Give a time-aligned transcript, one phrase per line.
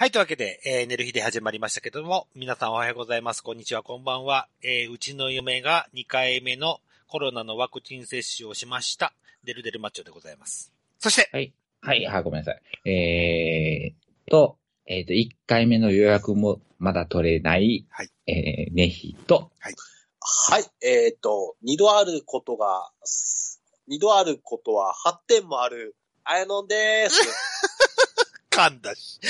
[0.00, 3.42] はい、というわけで、えー、寝る日で始まりましたけども、皆さんおはようございます。
[3.42, 4.46] こんにちは、こんばんは。
[4.62, 6.78] えー、うちの嫁が2回目の
[7.08, 9.12] コロナのワクチン接種をしました。
[9.42, 10.72] デルデルマッチョでございます。
[11.00, 11.52] そして、はい。
[11.80, 12.88] はい、はい、ごめんなさい。
[12.88, 14.56] えーと、
[14.86, 20.64] えーと、1回目の予約もまだ取れない、はいえー、ネヒと、はい。
[20.80, 27.18] えっ、と、二度あることが、す二度あることは発展もある、あやのんでーす。
[28.58, 29.20] 噛んだし、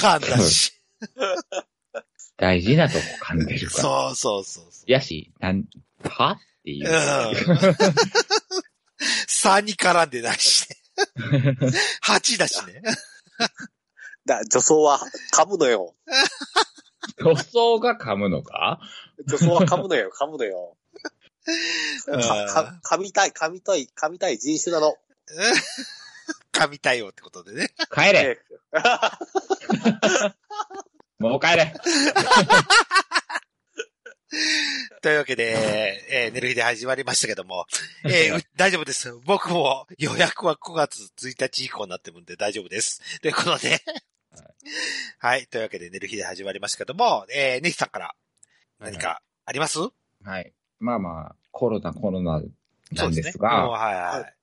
[0.00, 0.72] 噛んだし。
[2.36, 3.82] 大事なとこ噛んでるから。
[3.82, 4.90] そうそうそうそう。
[4.90, 5.64] やし、なん、
[6.04, 6.90] はっていうう。
[6.90, 6.94] ん。
[9.28, 10.76] 3に絡んでないしね。
[12.04, 12.82] 8だしね。
[14.24, 15.00] だ、女装は
[15.32, 15.94] 噛むのよ。
[17.18, 18.80] 塗装が噛むのか？
[19.26, 20.76] 女装は噛むのよ、噛むのよ。
[22.06, 24.96] 噛みたい、噛みたい、噛みたい人種なの。
[26.58, 27.68] 噛みたいよってことでね。
[27.92, 28.38] 帰れ
[28.72, 30.34] えー
[31.18, 31.74] もう帰れ
[35.02, 37.66] というわけで、えー、寝る日で始まりましたけども、
[38.04, 39.12] えーう大丈夫です。
[39.24, 43.20] 僕も予約は9月1日以降になってるんで大丈夫です。
[43.20, 43.82] ということで、
[45.18, 45.46] はい。
[45.46, 48.14] というわけで寝る日で始まりましたけども、えー、ネヒさんから
[48.78, 49.78] 何かあります、
[50.24, 50.52] はい。
[50.78, 52.42] まあまあ、コロナ、コロナ
[52.92, 53.32] なんですね。
[53.38, 54.38] が、うんはいはい。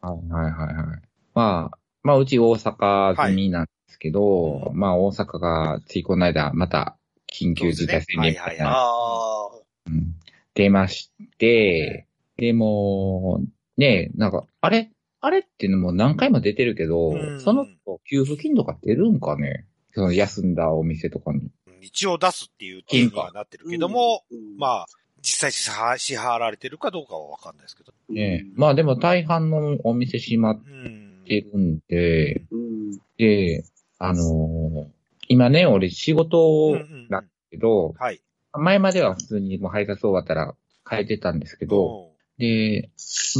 [0.00, 1.02] はいはいはいはい。
[1.34, 4.74] まあ、まあうち大阪済みなんですけど、はい。
[4.74, 6.96] まあ大阪がついこの間また
[7.32, 9.48] 緊急事態宣言みたいな、あ
[9.86, 10.14] うん。
[10.54, 13.40] 出まして、でも、
[13.76, 14.90] ねなんか、あれ？
[15.20, 17.40] あれっていうのも何回も出てるけど、うん。
[17.40, 19.66] その後給付金とか出るんかね？
[19.94, 21.50] その休んだお店とかに。
[21.80, 24.56] 一応出すっていう点にはなってるーけども、、うん。
[24.58, 24.86] まあ、
[25.22, 27.92] 実際支払支払われてるかどうかはわかんないですけど。
[28.10, 28.44] ね。
[28.54, 31.13] まあでも大半のお店閉まっうん。
[31.24, 32.98] てるんで、うん。
[33.16, 33.64] で、
[33.98, 34.94] あのー
[35.28, 38.20] 今ね、俺仕事うんうんだけど、はい。
[38.52, 40.54] 前までは普通にもう配達終わったら
[40.88, 42.90] 変えてたんですけど、うで、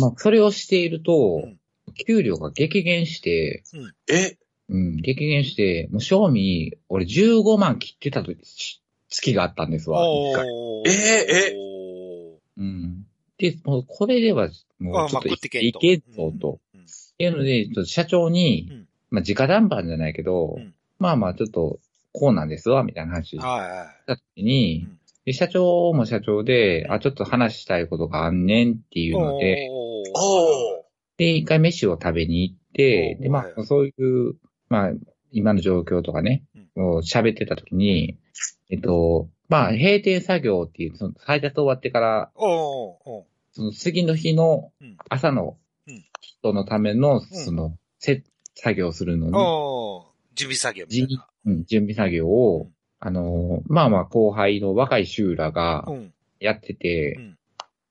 [0.00, 1.58] まあ、それをしているとうん、
[2.06, 3.62] 給料が激減して、
[4.08, 4.38] え、
[4.70, 8.32] うん、激減して、もう賞味、俺15万切ってたと
[9.10, 9.92] 月があったんですん。
[9.92, 10.47] わ、一回。
[10.48, 11.56] おえーえ？
[12.56, 13.06] うん。
[13.37, 14.48] で、もうこれでは、
[14.78, 16.60] もうちょっといけいけんぞと。。
[17.14, 18.88] っていうので、ちょっと社長に、うん。
[19.10, 20.75] まあ、直談判じゃないけど、うん。
[20.98, 21.78] まあまあ、ちょっと、
[22.12, 24.19] こうなんですわ、みたいな話したはいはい。
[24.36, 24.88] 時に、
[25.32, 29.69] 社長も社長で、あ、ちょっと話したいことがあんねんっていうので。
[31.16, 34.34] で、一回飯を食べに行って、で、まあ、そういう、
[34.69, 34.91] まあ、
[35.31, 36.42] 今の状況とかね、
[36.76, 38.19] を喋ってた時に、
[38.70, 44.96] えっと、まあ、閉店作業っていう、その配達終わってから、その次の日のうん。
[45.08, 45.56] 朝の
[46.44, 48.22] うん人のための、その、せ
[48.55, 49.32] 作業するのに、
[50.34, 51.28] 準備作業みたいな。
[51.47, 52.71] うん準備作業を、うん。
[53.00, 56.12] あのー、まあまあ後輩の若い衆らがうん。
[56.41, 57.38] やってて、うん。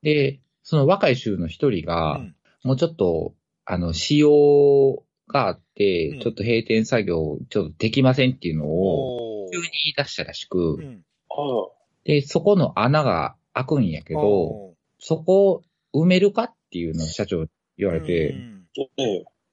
[0.03, 2.35] で、その若い衆の一人が、うん。
[2.63, 3.33] もうちょっと、
[3.65, 6.19] あの、仕様があって、うん。
[6.19, 11.03] ちょっと閉店作業、ちょっとできませんっていうのを、急に言い出したらしく、うん。
[11.31, 11.35] あ
[12.05, 18.35] で、そこの穴が開くんやけど、おそこを埋めるかっていうのを社長に言われーて、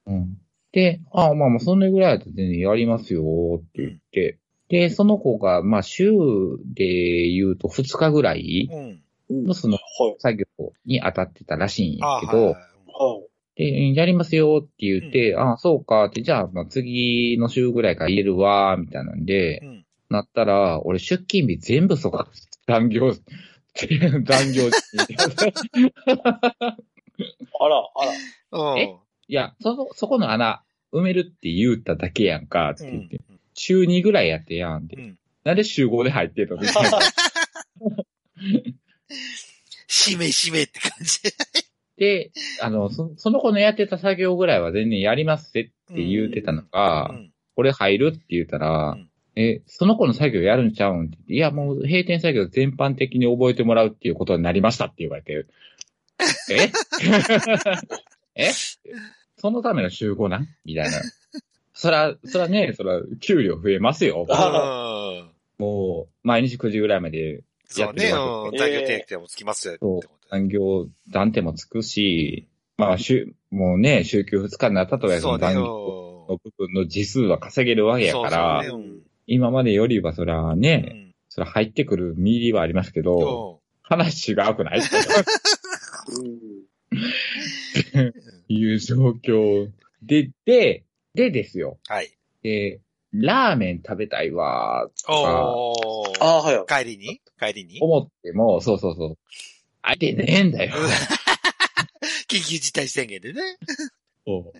[0.07, 0.37] うん。
[0.71, 3.23] で、ああ、まあまあ、そんなぐらいだと全然やりますよ
[3.57, 4.39] って言って、
[4.69, 6.11] で、その子が、まあ、週
[6.73, 9.45] で言うと2日ぐらいうん。
[9.45, 10.15] のそのはい。
[10.19, 10.45] 作業
[10.85, 12.55] に当たってたらしいんやけど。
[13.55, 19.85] で、やりますよって言って、ああ、そうかって、じゃあ、まあ、次の週ぐらいから入れるわ、みたいなんで、うん。
[20.09, 22.25] なったら、俺出勤日全部そこ、
[22.67, 23.13] 残業、
[24.25, 25.05] 残業時
[27.59, 28.73] あら、あら。
[28.73, 28.79] うん。
[28.79, 28.95] え？
[29.27, 30.61] いや、そこ、そこの穴
[30.91, 33.21] 埋めるって言っただけやんか、ってうん言って、
[33.53, 34.95] 週2ぐらいやってやんって。
[34.97, 35.17] うん。
[35.43, 36.57] なんで週5で入ってんの？
[36.57, 36.99] みたいな。
[39.87, 41.19] しめしめって感じ。
[41.97, 47.31] で、あの、そその子のやってた作業ぐらいは全然やりますってって言うてたのが、うん。
[47.55, 49.09] これ入るって言ったら、うん。
[49.35, 51.05] え、その子の作業やるんちゃうん？
[51.05, 55.45] って言っていや、もう閉店作業全般的に覚えてもらうっていうことになりましたって言われて、
[56.49, 56.71] え？
[58.35, 58.51] え？
[59.37, 60.47] そのための集合なん？
[60.65, 61.01] みたいな。
[61.73, 64.25] そら、そらね、そら、給料増えますよ。
[64.29, 65.31] うん。
[65.57, 68.09] もう、毎日9時ぐらいまで、そうね。
[68.09, 68.51] やうん。
[68.51, 70.01] け残業定期でもつきますよってそう。
[70.29, 72.47] 残業、断定もつくし、
[72.77, 75.45] まあ、週、もうね、週休2日になったとはいえ、そそうね。
[75.47, 78.87] の残業うの部分の時数は稼げるわけんやから、そうそうね
[79.27, 84.81] 今までよりはそらうね、んそら入ってくるミリはありますけど、話違うくない？
[86.07, 88.11] うん。
[88.47, 89.69] いう状況
[90.01, 90.83] で、で、
[91.13, 91.77] でですよ。
[91.87, 92.11] はい。
[92.43, 92.81] で、
[93.13, 96.17] ラーメン食べたいわ、おー。
[96.19, 96.65] ああ、はいはい。
[96.85, 97.21] 帰りに？
[97.39, 97.79] 帰りに？
[97.81, 99.17] 思っても、そうそうそう。
[99.83, 100.73] 相手ねえんだよ。
[102.29, 103.41] 緊急事態宣言でね。
[104.25, 104.57] そう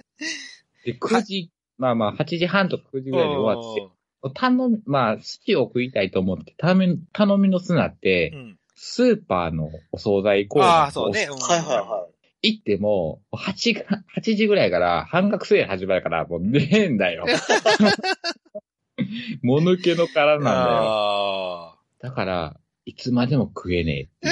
[0.85, 3.87] で、9時、まあまあ、8時半とか9時ぐらいで終わって、
[4.33, 8.57] 頼み、まあ、寿司を食いたいと思って、頼み、頼みの砂ってう、ん。
[8.83, 11.27] スーパーのお惣菜コーナーああ、そうね。
[11.29, 12.07] うんはいはいは
[12.41, 12.53] い。
[12.53, 13.83] 行っても、8が、
[14.17, 17.27] 8時ぐらいから半額セール始まるから、もうねえんだよ。
[19.43, 20.55] もぬけの殻なんだよ。
[20.57, 24.29] あだから、いつまでも食えねえ。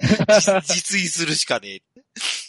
[0.00, 1.82] 実実炊するしかねえ。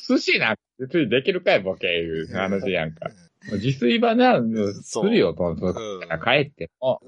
[0.07, 3.09] 寿司なんか別にできるかいボケいう話やんか。
[3.51, 4.41] 自炊はな、
[4.83, 5.73] するよ、と、とうん
[6.23, 7.01] 帰っても、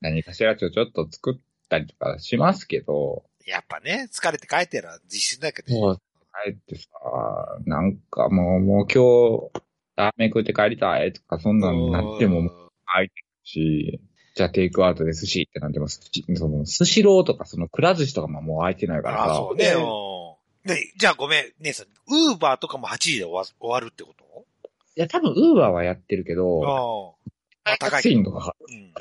[0.00, 5.72] 何かしらちょちょっと作ったりとかしますけど、やっぱね、疲れて帰ってるら実習だけど。
[5.74, 6.00] もう
[6.44, 6.88] 帰ってさ、
[7.64, 9.62] なんかもう、もう今日、
[9.96, 12.50] ラーメン食って帰りたいとか、そんなんになってもうん
[12.86, 14.00] 空いてるし、
[14.34, 19.72] じゃあテイクアウトで寿司ってなっても、寿司、その、寿司ローとか、その、くら寿司とかももう空いてないからああ、さそ、うね。
[19.76, 24.44] うんねじゃあごめん、姉さん、ウーバーとかも8時で終わ終わるってこと？
[24.96, 27.16] いや、多分、ウーバーはやってるけど、
[27.64, 27.76] ああ。
[27.78, 28.92] 配達員とか、うん。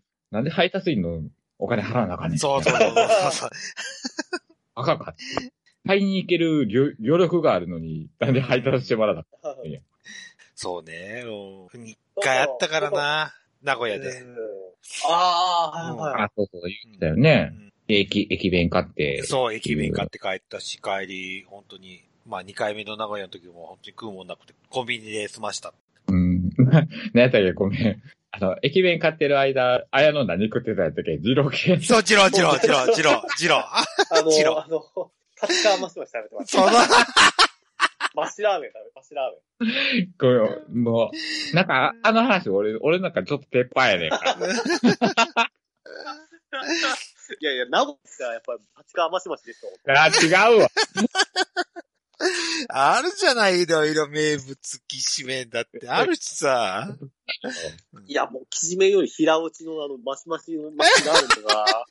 [0.30, 1.22] なんで配達員の
[1.62, 2.38] お金払わなあかんねん。
[2.38, 2.92] そうそうそう
[3.32, 3.50] そう。
[4.74, 5.14] あかんか。
[5.86, 9.82] 買いに行ける余余力があるのに、なんで配達してもらわなあかん
[10.54, 11.24] そうね。
[11.24, 11.86] うん。
[11.86, 13.32] 一回あったからな。
[13.62, 14.08] 名古屋で。
[14.08, 14.36] うん
[15.08, 16.22] ああ、はいはい。
[16.24, 17.52] あ、そうそう、言ってたようね。
[17.54, 19.22] ん駅、駅弁買って。
[19.22, 25.72] そう、駅弁買って帰ったし、帰り、本当に、まあ2回目の名古屋の時も本当に食うもんなくて、コンビニで済ました。
[26.08, 26.50] うん。
[27.14, 28.02] 何やったっけごめん。
[28.34, 31.78] あの、駅弁買ってる間、綾野何食ってたやったっけ二郎系。
[31.80, 33.60] そう、ジロー、ジロー、ジロー、ジロー、ジロー。
[34.10, 35.12] あの、 あの、
[35.42, 36.58] 立川マスマシ食べてました。
[36.58, 36.72] その、
[38.16, 39.32] マシラーメン食べ、マシラー
[39.64, 40.14] メン。
[40.16, 41.10] ごめん、も
[41.52, 44.34] う、なんか、あの話、俺、俺なんかちょっと鉄板やねんから。
[47.40, 49.68] いやいや、名古屋はやっぱり立川マシマシでしょ。
[49.92, 50.68] あ、違うわ。
[52.68, 55.88] あるじゃない、いろいろ名物きしめんだって。
[55.88, 56.96] あるしさ。
[58.06, 61.86] いや、もう、きじめより平打ちのあの、マシマシのマシラーメンとか、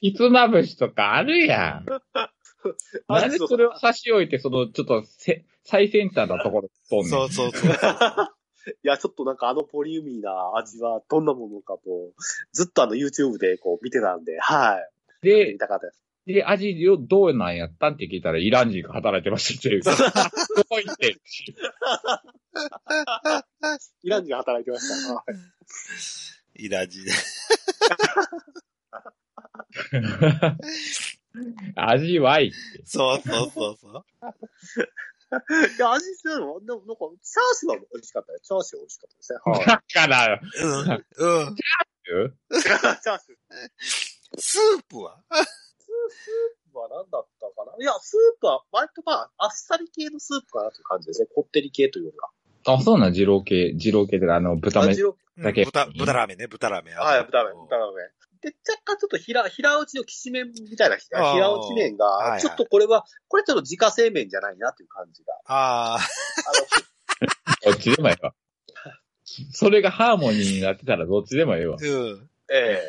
[0.00, 1.86] ひつまぶしとかあるやん。
[3.06, 7.10] あなんでそれを差し置いて、その、ちょっとせ、最先端なところとんねん。
[7.10, 7.70] そうそうそう。
[8.84, 12.12] いや、ちょっとなんかあのポリウミーな味はどんなものかと、
[12.52, 14.90] ずっとあの YouTube でこう見てたんで、はい。
[15.22, 16.00] で見、たかったです。
[16.28, 19.82] で、味よどうなんやったんって聞いたら、イラン人が働いてましたっていう。
[19.82, 19.92] ど
[20.68, 21.16] こ行って
[24.02, 25.14] イラン人が働いてました。
[25.14, 25.24] はい
[26.60, 27.12] イラジで。
[31.76, 32.52] 味はい。
[32.84, 34.04] そうそうそうそう。
[35.76, 38.40] いや、味するのでもなんか、チャーシューは美味しかったよ。
[38.42, 39.38] チャーシューは美味しかったですね。
[39.44, 39.66] はい。
[39.66, 41.44] だから、うん。
[41.44, 41.56] うん。
[41.56, 43.38] チャーシュー。
[44.36, 45.22] スープは？
[46.74, 47.72] は何だったかな？
[47.80, 51.28] いや、スープは割とまあ、あっさり系のスープかなという感じですね。
[51.34, 52.30] こってり系というよりは。
[52.74, 54.96] あ、そうなん、二郎系、二郎系で、あの、豚麺
[55.38, 56.96] だけ豚、豚ラーメンね、豚ラーメン。
[56.96, 58.10] はい、豚麺、豚麺。
[58.40, 65.34] で、若干ちょっと平、平打ちのきしめんみたいな、平打ち麺が、はいはいちょっとこれは、これちょっと自家製麺じゃないなという感じが。
[65.46, 66.00] ああ、あ
[67.64, 68.34] どっちでもええわ。
[69.52, 71.76] それがハーモニーになってたらどっちでもええわ。
[71.80, 71.86] うん。
[71.86, 72.18] の、
[72.50, 72.82] え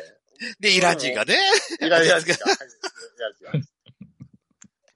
[0.60, 1.36] で、イラン人がね。
[1.80, 2.36] えイラン人が。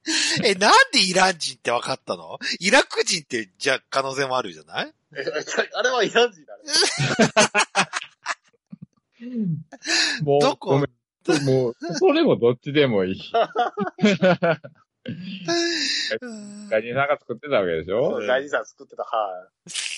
[0.44, 2.38] え、なんでイラン人って分かったの？
[2.60, 4.92] イラク人って、じゃあ、可能性もあるじゃない？
[5.16, 5.24] え
[5.74, 6.62] あれはイラン人だね。
[10.22, 10.70] もう、どこ？
[10.72, 11.44] ごめん。
[11.46, 13.32] もう、それもどっちでもいい。
[13.32, 13.50] ガ
[16.80, 18.20] ニさんが作ってたわけでしょ？
[18.26, 19.93] 外人さん作ってた、はでその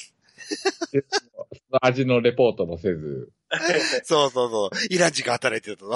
[1.82, 3.32] 味のレポートもせず。
[3.50, 3.56] い。
[4.04, 4.70] そうそうそう。
[4.90, 5.90] イラン人が働いてると。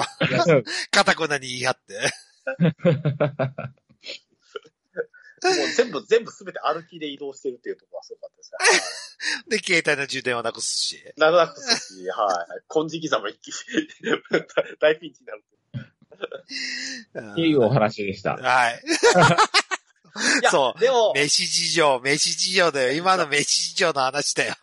[0.91, 1.93] カタコナに言い張って。
[5.43, 8.51] もう全部、全部すべて歩きで移動してるっていうところはすごかったです
[9.49, 9.57] ね。
[9.57, 11.03] で、携帯の充電をなくすし。
[11.03, 11.13] はい。
[11.17, 12.61] なくなくすし、はい。
[12.67, 13.53] 金色様一気に
[14.79, 15.43] 大ピンチになる。
[17.37, 18.35] いいお話でした。
[18.35, 18.81] はい。
[20.49, 22.93] そうでも、飯事情、飯事情だよ。
[22.93, 24.55] 今の飯事情の話だよ。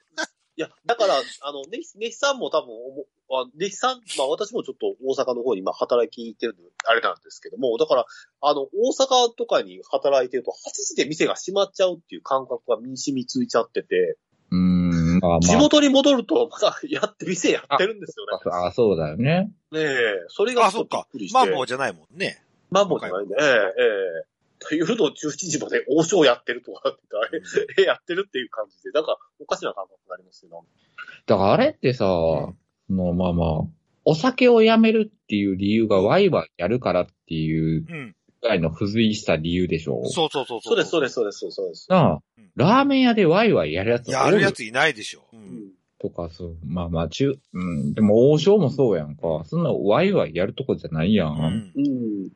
[0.57, 2.71] いや、だから、あの、ネヒネヒさんも多分
[3.31, 8.07] あネヒさん、まあ私もちょっと大阪の方に今働きに行ってるんで、あれなんですけども、だから、
[8.41, 8.91] あの、大
[9.29, 10.55] 阪とかに働いてると、8
[10.89, 14.17] 時で店が閉まっちゃうっていう感覚が身に染みついちゃってて、
[14.51, 18.51] うーん、まあ地ま元に戻ると、まだやって、店やってるんですよね。
[18.51, 18.67] あ。
[18.69, 19.53] あ、そうだよね。
[19.71, 21.29] ねえ、それがあ、ちょっとびそっかっくり。
[21.29, 21.39] して。
[21.39, 22.43] マンボウじゃないもんね。
[22.71, 23.51] マンボウじゃないんで、ええ、え
[24.25, 24.38] え。
[24.73, 30.69] 夜の11時まで王将やってるとかって言ったら、え、えやってるっていう感じで、なんかおかしな感覚になりますよね。
[31.27, 32.55] だからあれってさ、そ
[32.91, 33.49] のまあまあ、
[34.05, 38.15] お酒をやめるっていう理由がワイワイやるからっていううん。
[38.41, 40.61] ぐらいの付随した理由でしょそうそうそう。
[40.63, 41.87] そうです、そうです、そうです、そうです。
[41.91, 45.27] なあうん、ラーメン屋でワイワイやるやつやるやついないでしょ。
[45.33, 45.37] う。
[45.37, 45.73] うんん。
[45.99, 49.43] とか、そう、まあまあ、中、うん、でも王将もそうやんか。
[49.45, 51.73] そんなワイワイやるとこじゃないやん。
[51.75, 52.31] うん。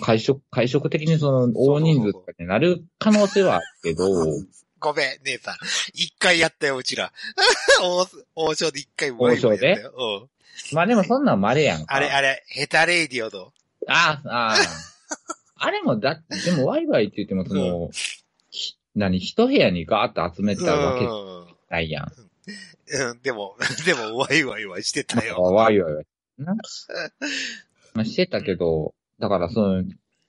[0.00, 4.06] 会食、会食的にその、大人数とかになる可能性はあるけど、
[4.80, 5.56] ごめん、姉さん。
[5.92, 7.12] 一回やったよ、うちら。
[7.82, 8.06] 王
[8.50, 9.72] 王将で一回王将で？
[9.74, 10.28] うん。
[10.72, 11.94] まあでもそんなんまれやんか。
[11.94, 13.52] あれ、あれ、ヘタレイディオの。
[13.88, 14.56] ああ、ああ。
[15.60, 17.90] あれもだって、でもワイワイって言ってもその、
[18.50, 21.06] ひ何、一部屋にガーッと集めたわけ
[21.74, 22.12] ないやん。
[22.16, 23.10] うん。
[23.10, 25.42] うん、でも、でも、ワイワイはしてたよ。
[25.42, 26.02] ワイワイは。
[26.38, 26.54] な
[27.94, 29.82] まあしてたけど、だからそ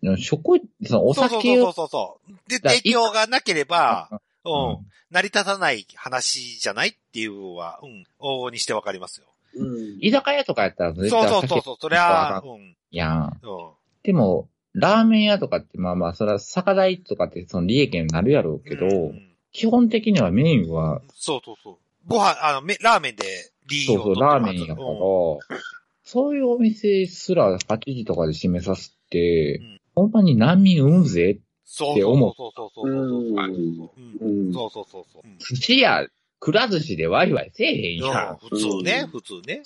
[0.04, 2.50] の、食、そのおそうそう酒を、そうそうそう。
[2.50, 4.78] で、だ提供がなければ、ううんん、
[5.12, 9.28] 成り立たない話じゃないっていうのは、うん、往々にしてわかりますよ。
[9.56, 9.98] うん。
[10.00, 13.40] 居酒屋とかやったら絶そうそうそうそう、そりゃ、うん、やん。
[13.44, 13.70] うん。
[14.04, 21.76] でも、ラーメン屋とかってまあまあ、それは酒代とかってその利益になるやろうけど、うん基本的にはメインは、そうそうそう。
[22.08, 23.24] ご飯、あの、めラーメンで
[23.68, 25.40] 利そうそう、を取ってラーメンやから、うん
[26.12, 31.40] そういうお店すら8時とかで閉めさせて、うんほんまに難民生むぜ？
[31.66, 34.26] そうって思うそうそうそうそうそうそう。
[34.26, 34.54] うんうん。
[34.54, 35.22] そうそうそうそう。
[35.24, 36.08] うん寿司屋、
[36.40, 38.38] くら寿司でワイワイせえへんやん。
[38.38, 39.62] 普通ね、普通ね。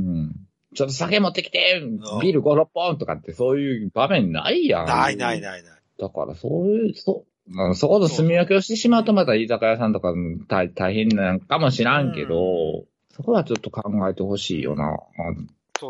[0.00, 0.32] うん。
[0.74, 4.86] ちょっと酒持ってきてん、ビール5、6本とかってそういう場面ないやん。
[4.86, 5.72] ないないないない。
[6.00, 14.98] だからそういう、そ、まあそこと住み分けをしてしまうとまた居酒屋さんとかうん大大変なんかもしらんけど、そこはちょっと考えてほしいよな、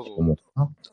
[0.02, 0.36] そう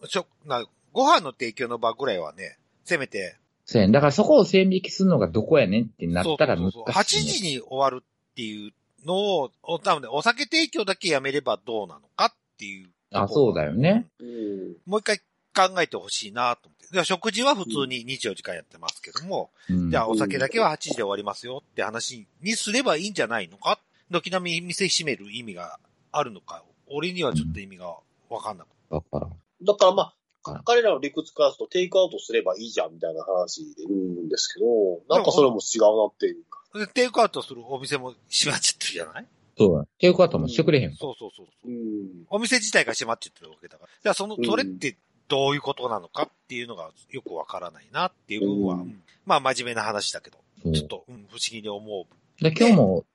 [0.07, 0.23] そう。
[0.23, 6.83] ょなご飯の提供の場ぐらいはね、せめて、そうやんだからそこを線引きするのがどこやねんってなったら難しい、ね。
[6.87, 8.73] 8時に終わるっていう
[9.05, 12.89] のを、お多分ね、お酒提供だけやめればどうなのかっていう。
[13.13, 14.07] あそうだよね。
[14.19, 14.75] うん。
[14.85, 15.19] もう一回
[15.53, 16.81] 考えてほしいなと思って。
[16.91, 23.79] で食事は普通に24時間やってますけども、うんじゃあお酒だけは8時で終わりますよって話にすればいいんじゃないのか
[24.09, 25.79] 軒並み店閉める意味が
[26.11, 27.95] あるのか俺にはちょっと意味が
[28.29, 28.80] わかんなくて。
[28.91, 29.29] だから。
[29.65, 30.13] だからま
[30.47, 34.65] うんあ、彼らの理屈からするとテイクアウトすればいいじゃんみたいな話で言うんですけど、
[35.07, 36.59] なんかそれも違うなっていうか。
[36.79, 39.25] でテイクアウトするお店も閉まっちゃってるじゃない？
[39.57, 39.85] そうだ。
[39.99, 40.95] テイクアウトもしてくれへん。
[40.95, 41.47] そうそうそう。
[41.67, 42.25] うん。
[42.29, 43.89] お店自体が閉まっちゃってるわけだから。
[44.01, 52.43] じゃあそのう、んそれってどういうことなのかっていうのがよくわからないなっていう部分は、うんうんまあ真面目な話だけど、そうちょっと、うん、不思議に思う。
[52.43, 53.05] で、今日も、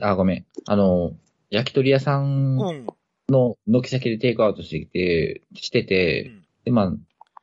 [0.00, 0.46] あ、ごめん。
[0.66, 1.12] あの、
[1.50, 2.86] 焼き鳥屋さんうん。
[3.28, 6.92] の軒先でテイクアウトしてきて、してうて、んで、まあ、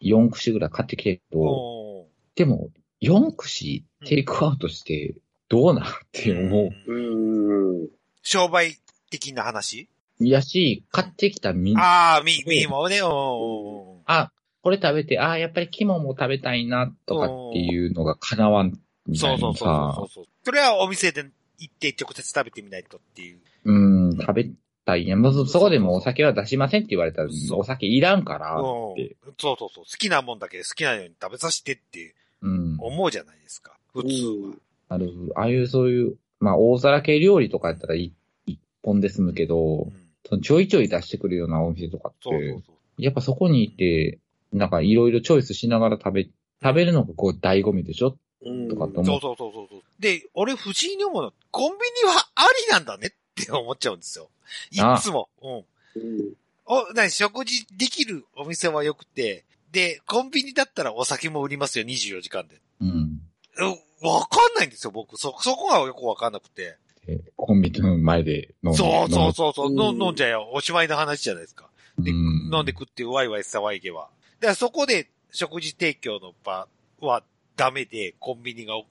[0.02, 2.70] 4串ぐらい買ってきてるけど、おーでも、
[3.02, 5.16] 4串テイクアウトして、
[5.48, 6.92] どうなんって思う。
[6.92, 7.88] うんうん。
[8.24, 8.78] 商売
[9.12, 9.90] 的な話？
[10.20, 20.26] やし、買ってきたみんな、ああ、み、みもね、おーあ、これ食べて、あやっぱり肝も食べたいな、とかっていうのが叶わんみたそうそうそう、そう。
[20.44, 21.26] それはお店で
[21.60, 23.40] 行って直接食べてみないとっていう。
[23.66, 24.50] うん、食べ
[24.86, 25.22] たいやん。
[25.22, 29.16] もうそそこでもうお酒は出しませんって言われたら、お酒いらんからうんって。
[29.40, 29.84] そうそうそう。
[29.84, 32.78] 好きなもんだけ好きなように食べさせてってうん。
[32.80, 33.78] 思うじゃないですか。
[33.94, 34.56] 普通は。
[34.90, 38.14] ある、ああいうそういう、まあ大皿系料理とかやったらい
[38.46, 39.90] 一本で済むけど
[40.32, 43.02] う、んちょいちょい出してくるようなお店とかってそうそう、そう。
[43.04, 44.20] やっぱそこにいて、
[44.54, 46.28] なんかいろいろチョイスしながら食べ、
[46.64, 48.18] 食べるのがこう醍醐味でしょ？
[48.46, 48.70] うん。
[48.70, 49.06] とかと思う。
[49.06, 49.82] そうそうそうそうそう。
[50.00, 54.30] で、俺不思議に思うのは、コンビニはありなんだねって思っちゃうんですよ。
[54.72, 55.30] いっつも。
[55.42, 55.52] うん。
[55.54, 56.34] うん。
[56.66, 62.60] お、なに、食事できるお店は良くて、で、コンビニだったらお酒も売りますよ、24時間で。
[62.82, 63.22] うん。
[63.58, 65.18] うわかんないんですよ、僕。
[65.18, 66.78] そ、そこがよくわかんなくて。
[67.06, 68.78] でコンビニの前で飲んで。
[68.78, 70.50] そうそうそうそう、うんの飲んじゃえよ。
[70.54, 71.70] おしまいの話じゃないですか。
[72.00, 74.10] で、うん飲んで食ってワイワイ騒いげは。
[74.40, 76.68] だからそこで食事提供の場
[77.00, 77.24] は
[77.56, 78.86] ダメで、コンビニが OK っ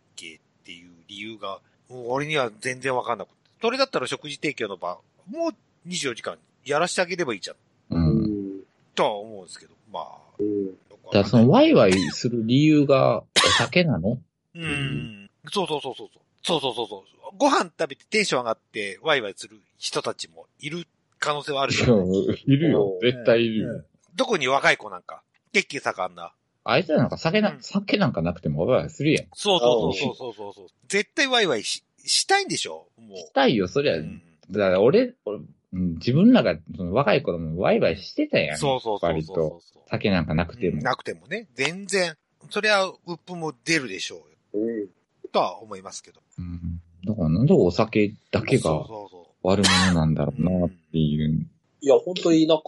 [0.65, 3.35] ていう理由が、俺には全然わかんなくて。
[3.65, 7.57] それだったら食事提供の場、もう24時間やらしてあげればいいじゃん。
[7.57, 7.99] う。
[7.99, 8.61] うんん。
[8.95, 10.05] とは思うんですけど、まあ。
[10.39, 10.77] うん。
[11.11, 13.25] だそのワイワイする理由がお
[13.57, 14.19] 酒なの？
[14.55, 15.31] うん。
[15.51, 16.23] そうそうそうそうそう。
[16.43, 17.03] そうそうそうそう。
[17.39, 20.87] ご飯食べてテンション上がってワイワイする人たちもいる
[21.19, 22.07] 可能性はあるじゃん。
[22.07, 22.27] い？
[22.47, 22.99] るよ。
[23.01, 23.83] 絶対いるよ。
[24.15, 25.23] どこに若い子なんか、
[25.55, 26.35] 血気盛んな。
[26.65, 29.27] あいつらなんか酒な、うん酒なんかなくてもワイワイするやん。
[29.33, 30.67] そうそうそうそうそうそう。
[30.87, 32.87] 絶対ワイワイし、したいんでしょ？
[32.99, 33.95] もしたいよ、そりゃ。
[33.95, 33.97] う。
[33.99, 35.39] うんだから俺、俺
[35.73, 38.59] うん自分らがその若い頃もワイワイしてたやん。
[38.59, 39.63] そうそうそう割そうと。
[39.89, 40.83] 酒なんかなくても。
[40.83, 41.49] なくてもね。
[41.55, 42.15] 全然。
[42.51, 44.17] それは、ウップも出るでしょ
[44.55, 44.67] うよ。
[44.67, 44.89] うん。
[45.33, 46.21] とは思いますけど。
[46.39, 46.83] うん。
[47.07, 51.47] だからなんでお酒だけそうがそうそ悪者なんだろうなっていう。
[51.81, 52.65] いや、本当になんか、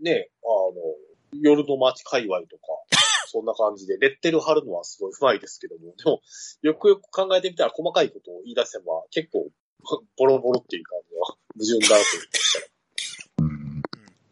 [0.00, 2.62] ね、あの、夜の街界隈とか、
[3.30, 6.20] そんな感じで、レッテル貼るのはすごい上手いですけども、でも、
[6.62, 9.48] よくよく考えてみたら細かいことを言い出せば、結構、
[10.18, 12.66] ボロボロっていう感じは矛盾だなと思ってしたら。
[13.38, 13.46] うん。
[13.46, 13.52] う。
[13.52, 13.82] うん。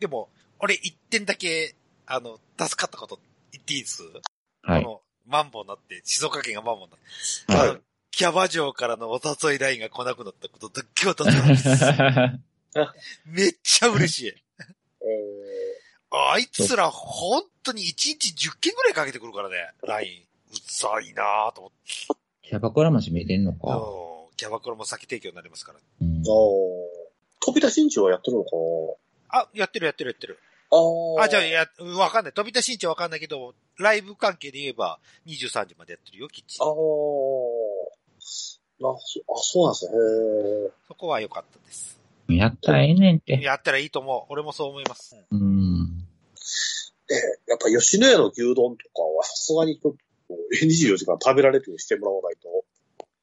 [0.00, 0.28] でも、
[0.58, 1.74] 俺一点だけ、
[2.06, 3.18] あの、助かったこと
[3.52, 4.02] 言っていいです？
[4.62, 4.84] はい。
[4.84, 7.00] この、マンボウになって、静岡県がマンボウになっ
[7.46, 12.34] て、はいあのキャバ嬢からのお誘いラインが来なくなったことだけは助かっ
[12.74, 12.94] た。
[13.26, 14.26] めっちゃ嬉しい。
[14.26, 14.34] え
[16.10, 20.28] あいつら本当に1日10件ぐらいかけてくるからね、ライン。
[20.50, 22.48] うざいなぁと思って。
[22.48, 23.76] キャバクラも閉めてんのか。
[23.76, 25.80] うんキャバクラも先提供になりますから。
[26.00, 26.26] うんー、あー
[27.44, 28.50] 飛び出しんちはやってるのか
[29.30, 30.38] あ、やってるやってるやってる。
[30.70, 31.66] なああ、じゃあ、や、
[31.98, 32.32] わかんない。
[32.32, 36.66] 飛び出しんちはわかんないけど、ライブ関係で言えば23時までやってるよ、きっちりあ。
[36.66, 36.68] ー
[38.80, 39.92] なそあ、そうなんですね。
[40.68, 41.98] へそこは良かったです。
[42.28, 43.40] やったらええねんって。
[43.42, 44.32] やったらいいと思う。
[44.32, 45.16] 俺もそう思います。
[45.32, 45.57] うん。
[47.10, 47.16] ーえ、
[47.48, 49.98] やっぱ吉野家の牛丼とかはさすがにちょっと
[50.62, 52.64] 24時間食べられるようにしてもらわないと。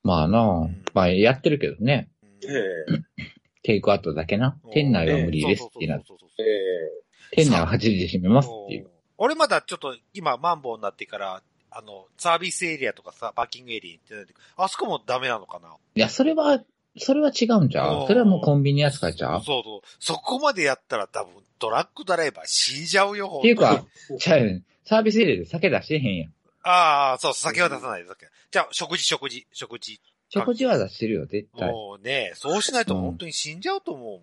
[0.03, 2.09] まあなまあやってるけどね。
[2.21, 3.25] うんええ
[3.63, 4.55] テイクアウトだけな。
[4.71, 5.95] 店内は無理ですってな。
[5.95, 8.89] そうそうそうそうええ店内は8時で閉めますっていう。
[9.17, 11.41] 俺まだちょっと今マンボウになってから、
[11.71, 15.69] あの、サービスエリアとかさ、パーキングエリアに行ってあそこもダメなのかな？
[15.95, 16.61] いや、それは、
[16.97, 19.43] それは違うんじゃそれはもうコンビニ扱いちゃう？
[19.43, 19.87] そうそう。
[19.99, 23.85] そこまでやったら多分トラックドライバー死んじゃうよ、っていうか
[24.19, 24.39] じゃあ、
[24.85, 26.33] サービスエリアで酒出してへんやん。
[26.63, 28.27] ああ、そう、酒は出さないで、酒。
[28.51, 30.01] じゃあ、食事、食事、食事。
[30.29, 31.71] 食事は出してるよ、絶対。
[31.71, 34.21] もうね、そうしないと本当に死んじゃうと思うもん。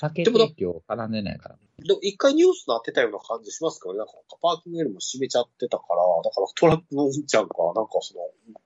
[0.00, 1.56] 酒提供絡んでないから。
[1.78, 3.98] でも一回ニュースになってたような感じしますけどね。
[3.98, 8.20] なんかパーキングエリアも閉めちゃってたから、だからトラックのうんちゃんか、なんかその、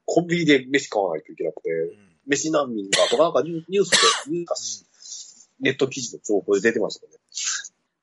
[0.06, 7.12] コンビニで飯買わないといけなくて、うん飯難民がとか、なんかニュニュースで、ニュースネット記事の情報で出てましたね。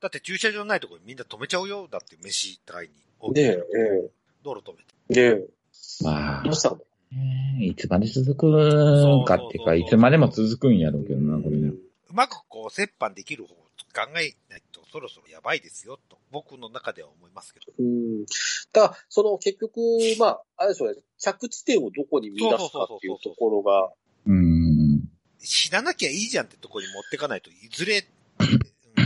[0.01, 1.87] だって駐車場ないところにみんな止めちゃうよ。
[1.89, 3.33] だって飯高いに。
[3.33, 4.09] ねえ、え
[4.43, 5.21] 道路止めて。
[5.21, 6.77] え、ねえ、まあどう、したの
[7.12, 11.69] ねいつまで続くんかっていうか、いつまでも続くんやろうけどな、これね。
[11.69, 16.17] うまくこう、折半できる方を考えないとそろそろやばいですよ、と。
[16.31, 17.73] 僕の中では思いますけど。
[17.77, 18.25] うん。
[18.73, 19.79] だから、その結局、
[20.17, 23.91] まあ、あれでしょうね、着地点をどこに見出すかっていうところが、
[24.25, 25.03] うん。
[25.39, 28.18] 死ななきゃいいじゃんってところに持ってかないといずれ、うん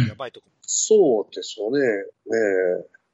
[0.08, 0.48] やばいとこ。
[0.62, 1.80] そうですよね。
[1.80, 1.86] ね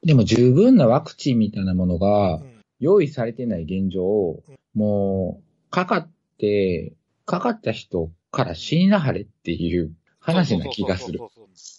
[0.04, 0.08] え。
[0.08, 6.94] でも十分なワクチンみたいなものがうん用意されてない現状うん、もう、かかって、
[7.26, 11.20] かかった人から死になはれっていう話な気がする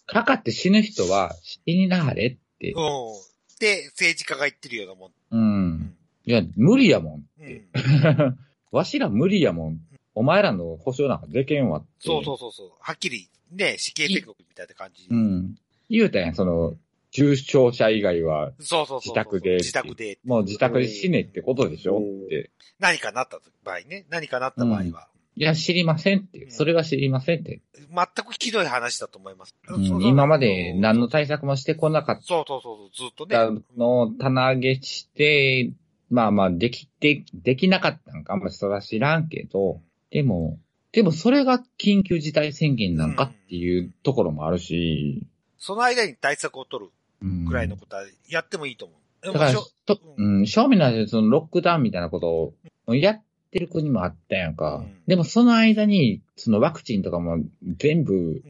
[0.06, 2.72] かかって死ぬ人は死になはれって。
[2.74, 3.58] そううん。
[3.58, 5.10] で、政治家が言ってるようなもん。
[5.10, 5.14] う。
[5.30, 7.66] うんいや、無理やもんって。
[7.74, 8.38] うん。
[8.70, 9.80] わしら無理やもん。
[10.14, 11.88] お前らの保証なんかでけんわって。
[12.00, 12.70] そうそうそうそう。
[12.78, 15.06] はっきり、ね、死刑宣告みたいな感じ。
[15.10, 15.56] うん。
[15.88, 16.76] 言うたやん、その、
[17.12, 19.00] 重症者以外は、そうそう。
[19.02, 20.18] 自宅で自宅で。
[20.24, 21.98] もう自宅で死ねってことでしょ？
[21.98, 22.50] うんって。
[22.78, 24.06] 何かなった場合ね。
[24.10, 25.08] 何かなった場合は。
[25.36, 26.50] いや、知りませんって。
[26.50, 27.60] それは知りませんって。
[27.74, 29.56] 全くひどい話だと思います。
[30.02, 33.34] 今まで何の対策もしてこなかっそうそうそうそう、ずっとね。
[33.34, 35.72] たのを棚上げして、
[36.10, 40.58] まあまあ、できて、できなかったんか、あんまそれは知らんけど、でも、
[40.92, 45.26] でもそれが緊急事態宣言なんかっていうところもあるし、
[45.58, 46.90] その間に対策を取る
[47.22, 49.26] うんくらいのことはやってもいいと思う。
[49.26, 52.54] でだからとううん、正味なそのロックダウンみたいなこと
[52.86, 54.76] をやってる国もあったやんか。
[54.76, 57.38] うんでもその間に、そのワクチンとかも
[57.78, 58.42] 全部うん。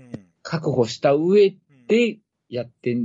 [0.42, 1.54] 確保した上
[1.86, 2.96] でやって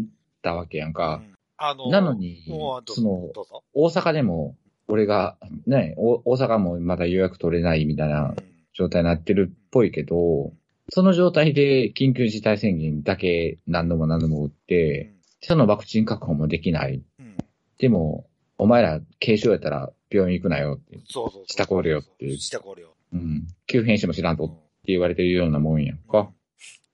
[0.41, 1.15] たわけやんうか。
[1.15, 2.43] ん、あの、なのに
[2.88, 3.32] その。
[3.74, 4.56] 大阪でも、
[4.88, 10.53] 俺が、ね、お大阪もまだ予約取れないみたいなうん状態になってるっぽいけど、
[10.89, 17.03] その状態で緊急事態宣言だけ何度も何度も打って、そのワクチン確保もできない。
[17.19, 17.35] うん
[17.77, 21.01] でも、お前ら軽症やったら病院行くなよって。
[21.09, 21.43] そうそう。
[21.45, 22.95] 下これよって下これよ。
[23.11, 23.47] うん。
[23.67, 26.31] 急変しても知らんとうんって言われてるようなもんやんか。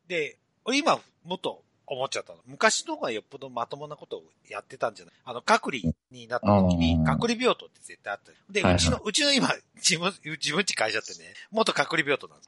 [0.08, 1.64] で、俺今、もっと
[1.94, 2.40] 思っちゃったの。
[2.48, 5.16] 昔の方がよっぽどまともなことをやってたんじゃない？
[5.26, 8.38] あの、隔離になった時にう、ん隔離病棟って絶対あったよ。
[8.50, 12.46] で、うちの、うちの今、自分、自分家会社ってね、元隔離病棟なんで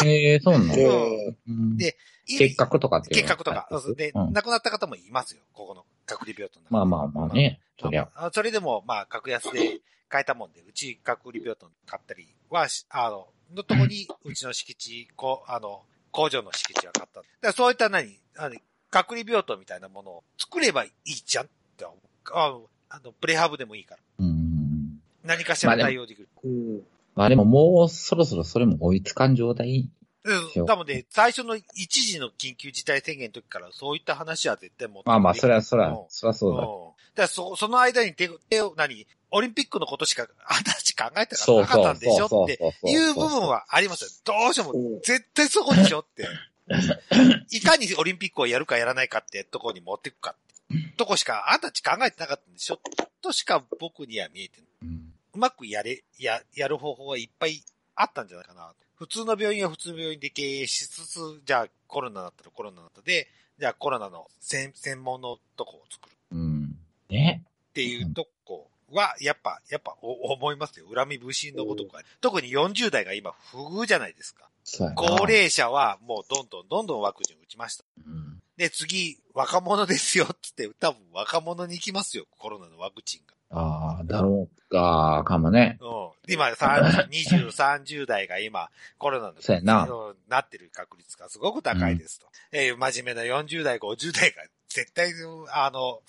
[0.00, 0.04] す。
[0.04, 3.68] へえそうなんで結核とかって結核とか。
[3.96, 5.42] で、うん亡くなった方もいますよ。
[5.52, 7.60] ここの隔離病棟の中でまあまあまあね。
[7.80, 8.08] そりゃ。
[8.14, 17.20] あそれでも、まあ、格安で買えたもんで、うち隔離病棟買ったりはし、あの、のとこに、うちの敷地、こう、あの、工場の敷地は買った。
[17.20, 18.56] だからそういった何、あの、
[18.90, 21.98] 隔離病棟みたいなものを作ればいいじゃんって思う。
[22.34, 24.00] あのあの、プレハブでもいいから。
[24.18, 25.00] うん。
[25.24, 26.28] 何かしら対応できる。
[26.44, 26.82] うん。
[27.14, 29.88] まあでももうそろそろそれも追いつかん状態。
[30.24, 30.66] うん。
[30.66, 35.02] 多分ね、最初の一時の緊急事態宣言の時からそういった話は絶対もう。
[35.04, 36.62] まあまあ、それはそれうんは、それはそうだ。
[36.62, 36.66] うん。
[36.66, 39.06] だからそ、その間に手、手を、何？
[39.34, 42.58] オリンピックのことしか、あんたたち考えてなそうかったんでしょって
[42.90, 44.10] いう部分はありますよ。
[44.24, 46.28] どうしてもうん、絶対そこでしょって。
[47.50, 50.96] いかにオリンピックをやるかやらないかってとこに持っていくかって。
[50.96, 52.78] とこしか、あんたたち考えてなかったんでしょ
[53.22, 54.70] としか僕には見えてない。
[54.82, 58.74] うんうまくやれ、や、やる方法はいっぱいあったんじゃないかな。
[59.02, 63.26] 普通の病院は普通の病院で経営しつつ、じゃあコロナだったらコロナだったで、
[63.58, 66.76] じゃあコロナの専専門のとこを作るうん。
[67.08, 67.42] ね。
[67.70, 70.86] っていうとこは、やっぱ、やっぱお思いますよ。
[70.94, 72.02] 恨み不信のごとくは。
[72.20, 74.48] 特に40代が今不遇じゃないですか。
[74.94, 77.84] 高齢者はもうどんどんどんどんワクチン打ちました。
[78.06, 78.41] うん。
[78.56, 82.26] で、次、若者ですよってって、多分若者に行きますよ。
[82.38, 83.34] コロナのワクチンが。
[83.54, 85.78] ああ、だろうか、かもね。
[85.80, 86.32] うん。
[86.32, 92.26] 今、30 20、30代が今、コロナの、そうやなうんなってる確率がすごく高いですと。
[92.50, 95.12] えー真面目な40代、50代が絶対、
[95.52, 96.00] あの、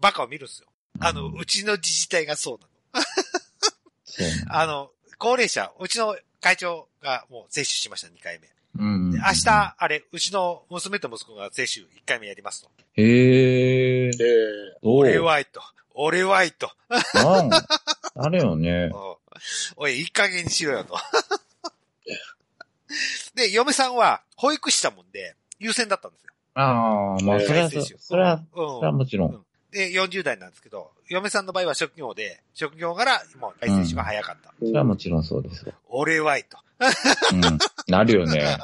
[0.00, 0.68] バカを見るんですよ。
[1.00, 2.58] あの、うちの自治体がそう
[2.94, 3.06] なの。
[4.04, 8.48] そう あの、高齢者、うちの会長がもう接種しました、2回目。
[8.78, 9.10] うん。
[9.10, 12.70] で明日、あれ、うちの娘と息子が接種1回目やりますと。
[12.94, 14.10] へえ。
[14.10, 14.24] で、
[14.82, 14.98] おう？
[15.00, 15.60] 俺はいと。
[15.94, 16.70] 俺はいと。
[16.90, 16.98] う
[17.42, 17.50] ん。
[18.22, 18.90] あれよね。
[18.94, 19.12] うん
[19.76, 20.96] おい、いい加減にしろよと。
[23.34, 26.32] で、嫁さんは保育士だもんで、優先だったんですよ。
[26.54, 29.44] ああ、まあ、それは、それは、うんそれはもちろん。
[29.70, 34.52] で、40代なんですけど、嫁さんの場合は職業で、職業からもう大接種が早かった。
[34.58, 35.72] それはもちろんそうですよ。
[35.88, 36.58] 俺はいと。
[37.32, 37.58] うん。
[37.88, 38.58] なるよね。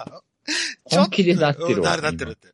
[0.85, 1.75] 本気でなってるわ。
[1.75, 2.49] うんなるなってるって。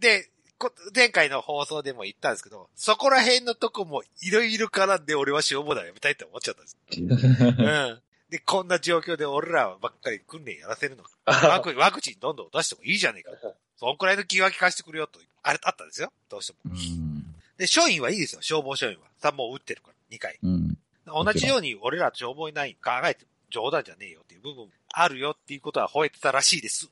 [0.00, 6.76] で、こ前回の放送でも言ったんですけど、そこら辺のとこもいろいろ絡んで俺は消防団やめたいって思っちゃったんです。
[6.92, 8.00] 今うん。
[8.30, 11.10] で、こんな状況で俺らばっかり訓練やらせるのか。
[11.48, 13.30] ワクワクチンどんどん出してもいいじゃねえか。
[13.76, 16.12] そんくらいの気は利かしてくれよと、あれ、あったんですよ。
[16.28, 16.74] どうしても。
[16.74, 17.34] うん。
[17.58, 18.42] で、署員はいいですよ。
[18.42, 19.06] 消防署員は。
[19.18, 20.38] さ、もう撃ってるから、2回。
[20.42, 20.78] うん。
[21.06, 26.88] 同じように俺ら消防員ない考えて冗談じゃねえよっていう部分あるよっていうことは吠えてたらしいです。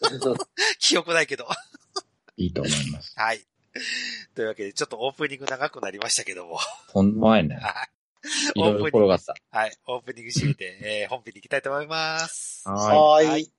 [0.78, 1.46] 記憶ないけど。
[2.36, 3.12] いいと思います。
[3.16, 3.40] はい。
[4.34, 6.58] というわけで、ちょっとオープニング長くなりましたけども。
[6.88, 7.56] ほんまやね。
[7.56, 7.88] はい。
[8.54, 9.34] いろいろ転がった。
[9.50, 9.76] はい。
[9.86, 12.68] オープニング締めて、えー、本編に行きたいと思います。
[12.68, 13.28] ははー。
[13.28, 13.50] はい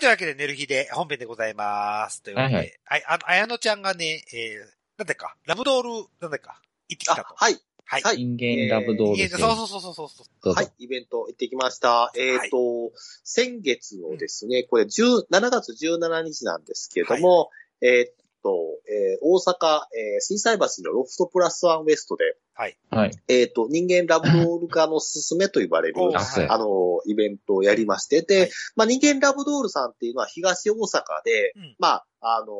[0.00, 2.22] というわけで、寝る日で本編でございます。
[2.22, 7.20] というわけで、ははいい、あの、あやのちゃんがね、えー、なんだか、ラブドール、なんだか、行ってきたと。
[7.22, 7.58] あはい。
[7.84, 8.02] はい。
[8.02, 10.26] はい人間ラブドールいやそうそうそうそうそうそう。
[10.42, 12.12] そうはい、イベント行ってきました。
[12.16, 12.92] えっ、と、
[13.24, 18.50] 先月のですね、これ10 7月17日なんですけれども、えっと、
[18.88, 22.78] えー大阪、えー、震災橋のロフトプラスワンウエストで、はい。
[22.90, 23.10] はい。
[23.28, 28.50] えっ、と、人間ラブドール化のすすめと言われる、 おあの、イベントをやりまして、で、はい。
[28.76, 31.76] まあ、人間ラブドールさんっていうのは東大阪で、うん。
[31.78, 32.54] まあ、あの、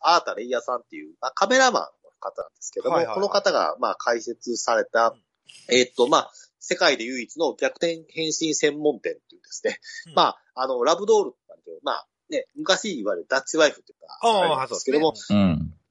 [0.00, 3.14] アータレイヤーさんっていう、まあ、カメラマンの方なんですけども、はいはいはい。
[3.14, 5.14] この方が、まあ、開設された、
[5.68, 10.14] えっ、と、まあ、世界で唯一の逆転変身専門店っていうですね、うん。
[10.14, 15.14] まあ、あの、ラブドールなんていう、まあ、ね、昔言われるダッチワイフっていうか、ああ、あれなんですけども。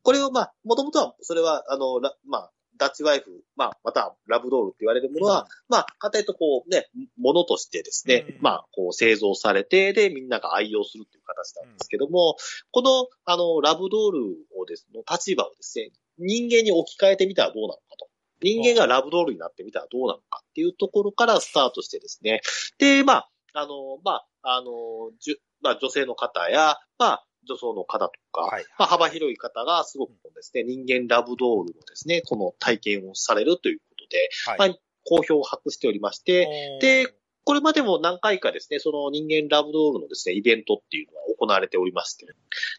[0.03, 12.35] これをまあ、もともとは、それは、あの、ラまあ、ダッチワイフ、まあ、またはラブドールって言われるものは、うんまあ、簡単に言うとこうね、ものとしてですね、うんまあ、こう製造されて、で、みんなが愛用するっていう形なんですけども、
[12.71, 14.19] この、あの、ラブドール
[14.59, 18.09] をですね、立場をですね、人間に置き換えてみたらどうなのかと。
[18.41, 22.41] 人間がラブドールになってみたらどうなのかっていうところからスタートしてですね。
[22.77, 28.65] で、まあ、あの、まあ、あの、じゅまあ、女性の方や、まあ、女装の方とか、はい。
[28.77, 34.69] まあ、幅広い方がすごくですね、人間ラブドールのですね、この体験をされるということで、はい。
[34.69, 37.13] まあ好評を博しておりまして、で、
[37.43, 42.25] これまでも何回かですね、その人間ラブドールのですね、イベントっていうのは行われておりまして、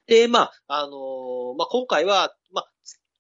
[0.08, 2.70] で、まあ、あのーまあ、今回は、まあ、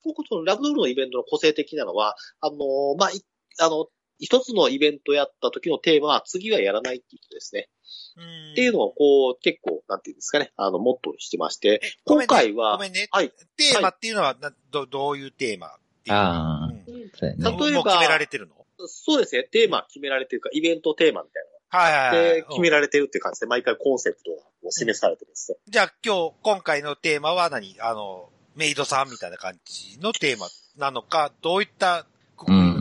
[0.02, 3.22] ここそのラブドールのイベントの個性的なのは、あのーまあ、い
[3.60, 3.86] あの、
[4.18, 7.68] 一つのイベントやった時のテーマは次はやらないっていうことですね。
[8.16, 8.52] うん。
[8.52, 13.08] っていうのを、こう、結構、なんていうんですかね、あの、モットーにしてまして、今回はご、めんね。
[13.10, 13.30] はい。
[13.56, 15.70] テーマっていうのは、など、どういうテーマっ
[16.02, 16.72] ていうああ。
[17.20, 17.34] 例え
[17.74, 18.54] ば決められてるの？
[18.88, 22.34] そうですね、テーマ決められてるか、イベントテーマみたいはいはいはい。
[22.36, 24.30] で、決めらられてるっていう感じで、毎回コンセプト
[24.64, 25.58] が示されてですね。
[25.68, 27.76] じゃあ今日、今回のテーマは何？
[27.80, 30.46] あの、メイドさんみたいな感じのテーマ
[30.78, 32.06] なのか、どういった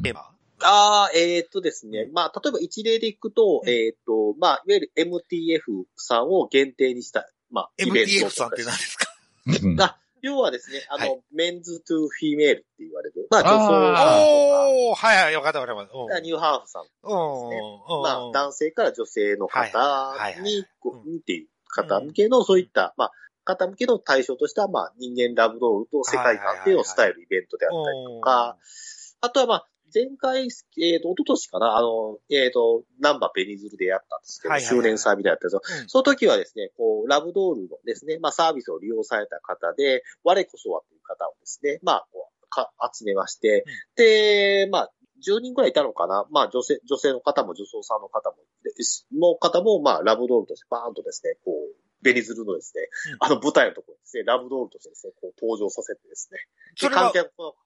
[0.04, 0.30] テーマ、
[0.62, 2.08] ああ、えーっとですね。
[2.14, 3.70] まあ、例えば一例でいくと、うん。
[3.70, 9.08] えーっと、まあ、いわゆる MTF さんを限定にした、まあ、イベント ?MTF さんって何ですか？
[9.64, 9.82] うん。
[9.82, 13.28] あ、要はですね、あの、はメンズトゥフィメールって言われる。
[13.30, 16.22] まあ、女装おーはいはい、よかったわかります。
[16.24, 16.84] ニューハーフさん。
[17.04, 20.52] うんうんまあ、男性から女性のはいはいはい方はい。
[20.52, 23.12] に、こうう、っていう方向けの、そういった、まあ、
[23.44, 28.58] 方向けの対象としては、まあ、人間ラブドールと世界観っていうのを伝えるイベントであったりとか、
[29.22, 35.90] あとはまあ、前回、えっ、と、一昨年かな、あの、えっ、と、ナンバーベニズルでやったんですけど、はいはいはい周年祭みたいなやったんですけどうん。
[35.90, 44.92] その時はですね、こう、ラブドールのですね、まあ、サービスを利用された方で、我こそはという方をですね、まあ、こうか集めまして、で、まあ、
[45.26, 48.38] 10人くらいいたのかなまあ、女性、女性の方も女装さんの方も、
[49.14, 56.38] の方も、まあ、ラブドールとしてバーンとですね、こう、ベニズルのですね、うんあの舞台のところにですね、ラブドールとしてですね、こう登場させてですね。
[56.78, 57.12] それは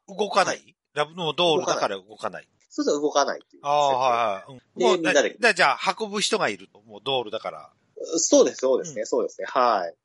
[0.08, 0.76] 動かない？
[0.94, 2.48] ラブのドールだから動かない。
[2.70, 3.62] そうすると動かないっていう。
[3.66, 4.84] ああ、はいはい。
[4.84, 6.82] もう、みんなでだじゃあ、運ぶ人がいると。
[6.82, 7.74] もうドールだから。
[8.18, 9.48] そうです、そうですね、うそうですね。
[9.50, 9.96] はい。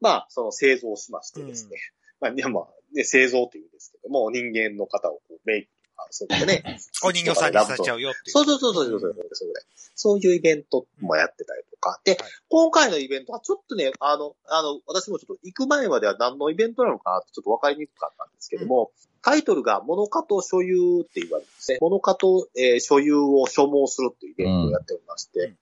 [0.00, 1.78] まあ、その製造しましてですね。
[2.20, 5.70] まあ、でまあ、ね、製造っていうんですけども、人間の方をこうメイク
[6.10, 6.78] そうですね。
[7.04, 8.30] お人形さんにさせちゃうよっていう。
[8.30, 9.52] そうそうそうそうそうそう。
[9.94, 12.00] そういうイベントもやってたりとか。
[12.04, 12.16] で、
[12.48, 18.90] 今回のイベントはちょっとね、あの、あの、私もちょっと行く前までは何のイベントなのかなってちょっとわかりにくかったんですけども、
[19.22, 21.78] タイトルが物化と所有って言われるんですね。
[21.80, 25.54] 物化と、えー、所有を所望するっていうイベントをやっておりまして。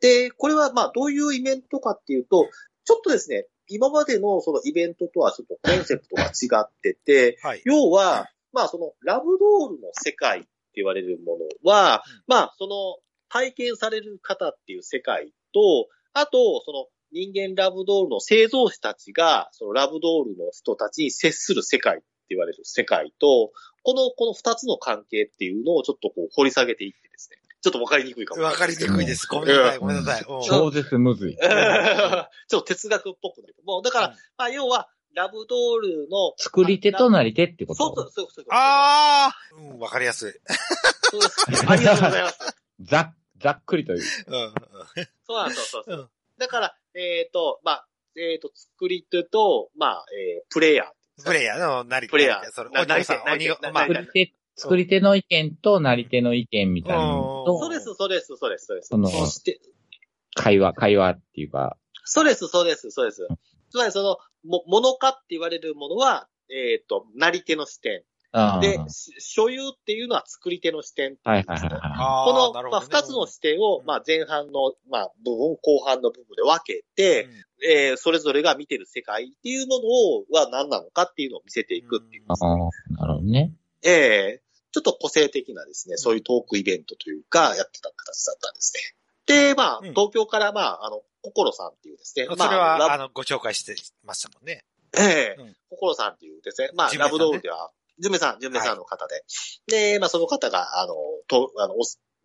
[0.00, 2.48] で、これはまあどういうイベントかっていうと、
[2.84, 12.96] ちょっとですね、今までのそのイベントとはちょっとコンセプトが違ってて、はい、要は、まあそのラブドールの世界って言われるものは、うんまあその
[13.28, 27.38] 体験される方っていう世界と、あとその人間ラブドールの製造士たちが、そのラブドールの人たちに接する世界って言われる世界と、この、この二つの関係っていうのをちょっとこう掘り下げていってですね。
[27.62, 29.26] ちょっとわかりにくいかもわかりにくいです。
[29.26, 30.24] ごめんなさい、ごめんなさい。
[30.28, 31.36] うん超絶むずい。
[31.38, 33.54] ちょっと哲学っぽくなる。
[33.64, 38.44] もう、だから、うんまあ要は、ラブドールの、作り手となり手ってこそうそうとそうそう。
[38.50, 40.32] ああうん、わかりやすい。
[41.10, 41.70] そうです。
[41.70, 42.38] ありがとうございます。
[42.80, 44.02] ざっ、ざっくりという。
[44.26, 44.52] うんうん。
[45.26, 51.24] そうなんです、そうそうだから、えっ、と、まあ、えっ、と、作り手と、まあ、えー、プレイヤー。
[51.24, 58.88] プレイヤーのなりプレイヤーそれ、なり手なり手、作り手、作り手の意見となり手の意見みたいなのと、そうです、そうです、そうです、そうです。
[58.88, 59.60] そのそして、
[60.34, 63.26] 会話、会話っていうか、そうです、そうです、そうです。
[63.70, 68.02] つまりその、も、物化って言われるものは、えっ、と、なり手の視点。
[68.60, 71.68] で、し所有っていうのは作り手の視点っいはいんですね。
[71.70, 77.28] はいこの、まあ、二つの視点を、うんまあ、前半の、まあ、部分、後半の部分で分けて、
[77.64, 82.22] えーそれぞれが見てる世界っていうものを、は何なのかっていうのを見せていくっていう。
[82.22, 82.26] い。
[82.28, 82.46] ああ、
[83.00, 83.52] なるほどね。
[83.82, 84.40] ええ
[84.72, 88.80] ちょっと個性的なですね、そういうトークイベントというか、やってた形だったんですね。
[89.26, 94.64] で、まあ、うん東京から、まあ、あの、心さんっていうですね、それまあ、あの、ご紹介してましたもんね。
[94.96, 95.42] ええ。
[95.42, 95.56] うん。
[95.70, 96.98] 心さんっていうですね、まあ、ね。
[96.98, 99.24] ラブドールでは、ジュメさん、ジュメさんの方で。
[99.66, 100.94] で、まあ、その方が、あの、
[101.26, 101.82] とあのお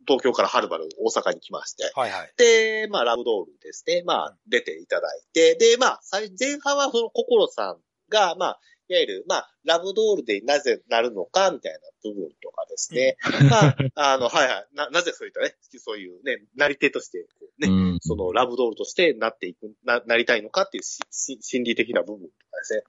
[0.08, 2.34] 東京からはるばる大阪に来まして、はいはい。
[2.38, 4.04] で、まあ、ラブドールですね。
[4.06, 7.78] まあ、出ていただいて、で、まあ、最前半はその心さん
[8.10, 8.60] が、まあ、
[8.90, 13.18] いわゆる、まあ、ラブドールでなぜなるのか、みたいな部分とかですね。
[13.50, 14.68] まあ、あの、はいはい。
[14.76, 17.28] な、なぜそういったね、そういうね、なり手として、
[17.60, 17.98] ね、うん。
[18.02, 22.84] そのラブドールとしてなっていく、な、なりたいのかっていうしし心理的な部分とかですね。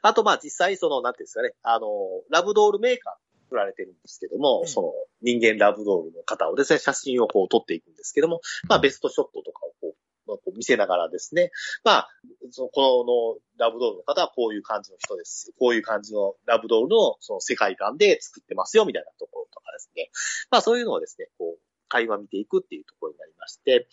[0.00, 1.88] あと、まあ、実際、その、なんていうんですかね、あの、
[2.30, 9.81] ラブドールメーカー売られてるんですけども、うんその、人間ラブドールの方をですね、写真をこう撮っていくんですけども、まあ、ベストショットとかを
[10.26, 11.50] まあこう見せながらですね、
[11.84, 12.08] まあ、
[12.50, 15.54] その、このラブドールの方はこういう感じの人ですし。
[15.58, 20.10] こういう感じのラブドールのその世界観で作ってますよ、みたいなところとかですね。
[20.50, 23.86] まあ、そういうのをですね、こう、会話見ていくっていうところになりまして、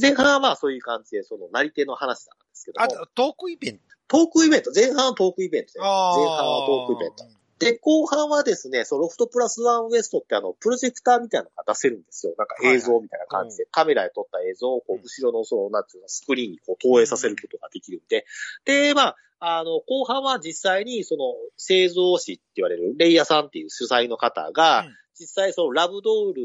[0.00, 3.84] 前半はまあそういう感じで、その、なり手の話なんですけどあも、と、トークイベント？
[4.08, 5.80] トークイベント、前半はトークイベントで。
[5.80, 7.24] 前半はトークイベント。
[7.58, 12.34] で、後半はですね、そのロフトプラスワンウエストってあの、プロジェクターみたいなのが出せるんですよ。
[12.36, 18.26] なんか映像みたいな感じで、カメラで撮った映像をこう後ろのその、なんていうの、スクリーンにこう投影させることができるんで、
[18.64, 24.94] で、まあ、あの、後半は実際にその、製造士って言われるレイヤーさんっていう主催の方が、うん。
[25.18, 26.42] 実際そのラブドール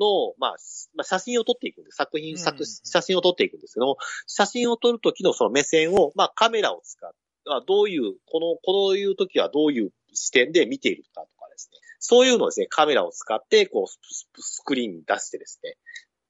[0.00, 1.96] の、まあ、しまあ、写真を撮っていくんです。
[1.96, 11.78] 作品、うん作、写真を撮っていくんですけども、写真を撮るときのその目線を、まあ、カメラを使って、あどういう、この、こういう時はどういう視点で見ているかとかですね。
[11.98, 13.98] そういうのをですね、カメラを使って、こう、ス
[14.38, 15.76] スクリーンに出してですね。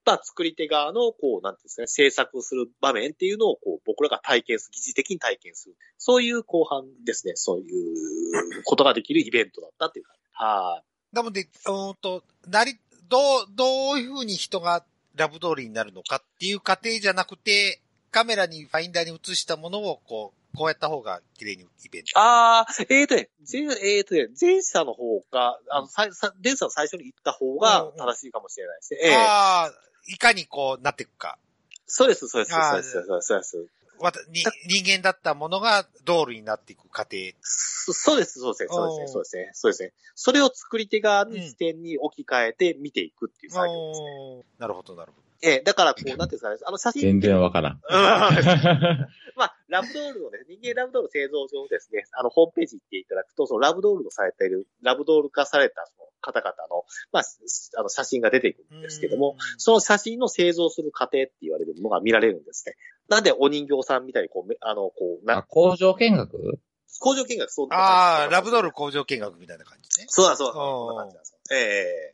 [0.06, 5.76] まあ、作り手側の、こう、なんていうんですかね、制作する場面っていうのを、こう、僕らが体験する、疑似的に体験する。
[5.98, 10.22] そういう後半ですね、そういうことができるイベントだったっていう感じ。
[10.32, 11.16] はい。
[11.16, 14.84] なので、うーんと、なり、どう、どういうふうに人が
[15.16, 22.18] ラブ通りになるのかっていう過程じゃなくて、カメラにファインダーに映したものを、こう、こうやった方が綺麗にイベント。
[22.18, 29.00] ああ、えーとね、前、えーとね、前者の方が、あの、前者の最初に言った方が正しいかもしれないですね。
[29.02, 29.72] ええああ、
[30.06, 31.38] いかにこうなっていくか。
[31.86, 33.68] そうです、そうです、そうです、そうです、そうです。
[33.98, 37.16] わたに人間だったものがドールになっていく過程。
[37.40, 39.92] そそうです、そうですね、そうですね、そうですね、そうですね。
[40.14, 44.44] それを作り手側に視点に置き換えて見ていくっていう作業ですね。
[44.58, 45.23] なるほど、なるほど。
[45.44, 47.80] ええだからこう、なんていうんですかね、あの写真全然わからん。
[49.36, 62.76] まあ、ラブドールのね、人間ラブドール製造上ですね、あの、ホームページ行っていただくと、そのラブドールのされている、ラブドール化されたその方々の、まあ、すあの、写真が出てくるんですけども、その写真の製造する過程って言われるものが見られるんですね。
[63.08, 66.58] なんでお人形さんみたいにこうめ、あの、こう、あな、工場見学？
[67.00, 70.06] 工場見学そうああ、ラブドール工場見学みたいな感じね。
[70.08, 71.38] そうだそうだ、そんな感じなんですよ。
[71.52, 72.13] え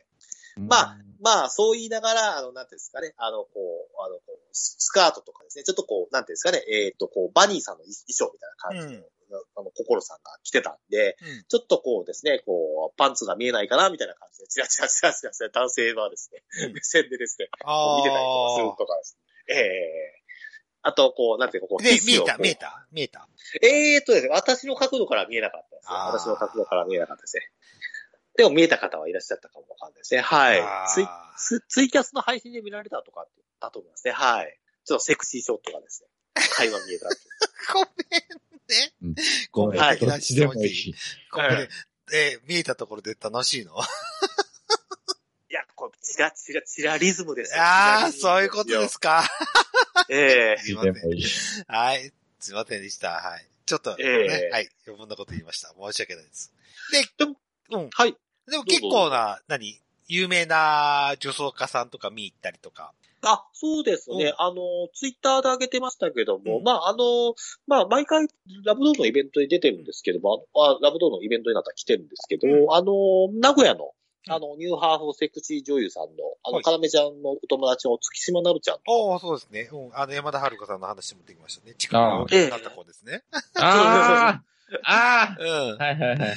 [0.57, 8.95] まあ、まあ、そう言いながら、あの、なんていうんですかね、あの、こう、あの、こう、ススカートとかですね、ちょっとこう、なんていうんですかね、えっ、と、こう、バニーさんの衣装みたいな感じ
[9.29, 16.41] の、あの、心さんが着てたんで、うんちょっとこうですね、こう、パンツが見えないかな、みたいな感じで、チラチラチラチラチラ男性はですね、
[16.73, 17.49] 目線でですね。
[17.51, 19.55] 見てたりとかするとかですね。
[19.55, 20.21] ええ
[20.83, 23.27] あと、こう、なんていうか、こう、で、見えた、見えた、見えた。
[23.61, 25.95] えーっとですね、私の角度から見えなかったですね。
[25.95, 27.51] 私の角度から見えなかったですね。
[28.37, 30.21] でも見えた方はいらっしゃったかもわかんないですね。
[30.21, 30.61] はい
[30.93, 34.11] ツイツツイキャスの配信で見られたとかってだと思いますね。
[34.13, 34.57] はい。
[34.85, 36.09] ちょっとセクシーショットがですね、
[36.55, 37.09] 会話見えた。
[37.73, 37.87] ごめん
[38.67, 38.93] ね。
[39.03, 39.15] うん
[39.51, 40.95] ごめん、はいどっちでもいい。
[41.31, 41.69] ごめんね。
[42.13, 43.77] えー見えたところで楽しいの？
[45.49, 47.61] いや、これ、チラチラチラリズムですよ。
[47.61, 49.23] ああ、そういうことですか。
[50.09, 50.93] ええすいません。
[51.67, 52.13] はい。
[52.39, 53.11] すいませんでした。
[53.11, 53.47] はい。
[53.65, 54.69] ちょっと、ね、ええはい。
[54.87, 55.69] 余分なこと言いました。
[55.69, 56.51] 申し訳ないです。
[56.91, 57.37] で、でも
[57.71, 57.89] うん。
[57.91, 58.15] はい。
[58.49, 59.79] でも結構な、何？
[60.07, 62.91] 有名な女装家さんとか見に行ったりとか。
[63.23, 64.25] あ、そうですね。
[64.25, 64.55] うんあの、
[64.93, 67.35] ツイッターで上げてましたけども、うんまあ、あの、
[67.67, 68.27] まあ、毎回、
[68.65, 76.09] ラブドールのイベントに出てるんですけども、あラブドールのイベントになったら来てるんですけど、うんあの、名古屋の、うんあの、ニューハーフセクシー女優さんの、
[76.43, 79.69] あの、はいかなめちゃんのお友達の月島なるちゃんと、おおそうですね。
[79.71, 79.89] うん。
[79.93, 81.73] あの、山田遥さんの話もできましたね。
[81.77, 83.23] 地区が大きくなった子ですね。
[83.59, 84.41] あ
[84.83, 85.47] ああうん
[85.81, 85.83] あ。
[85.83, 86.35] はいはいはい。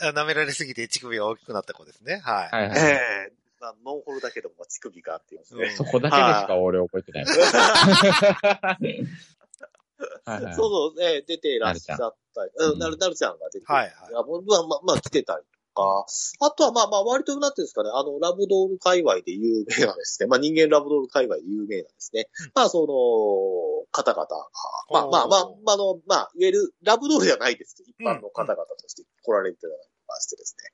[0.00, 0.12] あ。
[0.12, 2.20] 舐められすぎて乳首が大きくなった子ですね。
[2.24, 2.48] はい。
[2.54, 2.78] はいはい。
[2.78, 2.82] え
[3.30, 5.64] えまあ、ノンホルだけども、乳首がっていうですね。
[5.64, 7.24] うんそこだけでしか俺覚えてない。
[7.24, 11.98] はいはいそうそう、えー出ていらっしゃっ
[12.34, 16.06] たり、うん、なる、なるちゃんが出て、はいはいあもうまあ、まあ、まあ、来てたりとか、
[16.40, 22.52] あとはまあまあ、割となんていうんですかね、あの、ラブドール界隈で有名なですね、まあ人間ラブドール界隈で有名なですね、うん。
[22.54, 24.48] まあその、方々が、
[24.90, 29.78] まあまあまあ、まあ、あの、まあ、いわゆるラブドールじゃないですけど、一般の方々として来られてたりと
[30.12, 30.72] かしてですね。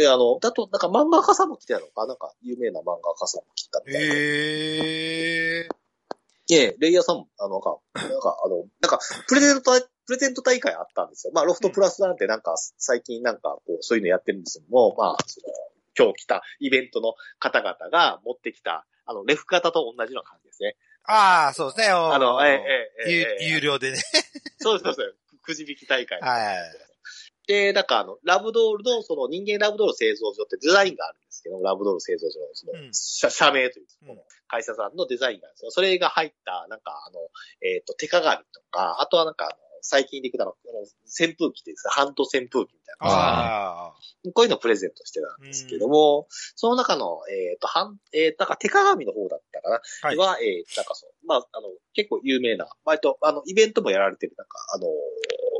[0.00, 2.14] で、あの、だと、なんか漫画家さんも来てたのか、な。
[2.14, 4.06] んか有名な漫画家さんも来たみたいで。
[4.06, 5.68] ええ
[6.52, 11.32] ええ、レイヤーさんも、あの、なんか、なんか、あの、なんか、プレゼント大、プレゼント大会あったんですよ。
[11.32, 15.46] まあ、ロフトプラスなんてなんか、最近なんか、こう、そういうのやってるんですけども、まあ、その、
[15.96, 20.74] 今日来たイベントの方々が持ってきた、あの、レフ型と同じような感じですね。
[21.04, 21.94] ああ、そうですね。
[21.94, 22.54] あの、え
[23.06, 23.98] え、ええ、有ええ、有料でね。
[24.58, 25.36] そうです、そうです。
[25.42, 26.18] くじ引き大会。
[26.20, 26.90] はい。
[27.46, 35.70] で、なんかあの、ラブドールの、その人間ラブドール製造所ってデザインがあるんですけど、ラブドール製造所の、そのうん、社社名という、うんこの会社さんのデザインがあるんですよ。
[35.70, 37.20] それが入った、なんかあの、
[37.62, 43.06] えっ、と、手鏡とか、あとはなんかあの、最近でいくとあの、あの扇風機っていうんですか、ハンド扇風機みたいな。
[43.06, 43.94] ああ。
[44.34, 54.86] こういうのをプレゼントしてたんですけども、その中の、えっ、と、はん、えー、なんか手鏡の方だったかな、はいは、えー、なんかそう、まあ、あの、結構有名な、割と、あの、イベントもやられてる、なんか、あの、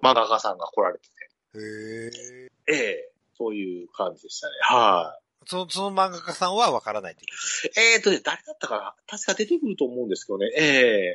[0.03, 1.15] 漫画家さんが来られてて、
[1.59, 2.51] へえ。
[2.69, 4.53] ええそういう感じでしたね。
[4.61, 7.29] はい、その、その漫画家さんはわからないという
[7.73, 8.95] こえーとね、誰だったかな？
[9.07, 10.51] 確か出てくると思うんですけどね。
[10.55, 10.63] え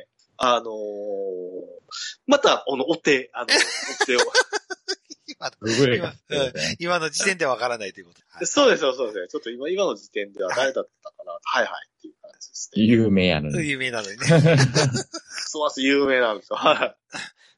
[0.04, 0.72] えあのー
[2.26, 4.20] また、あの、お手、あの、お手を。
[5.28, 6.14] 今の、今うん
[6.78, 8.20] 今の時点でわからないということ。
[8.30, 9.28] はいそうですよ、そうですよ。
[9.28, 11.32] ちょっと今、今の時点では誰だったかな。
[11.42, 12.82] はいはいっていう感じですね。
[12.82, 13.68] 有名やのに。
[13.68, 14.26] 有名なのにね。
[14.26, 16.56] そうです、有名なんですよ。
[16.56, 16.96] はい。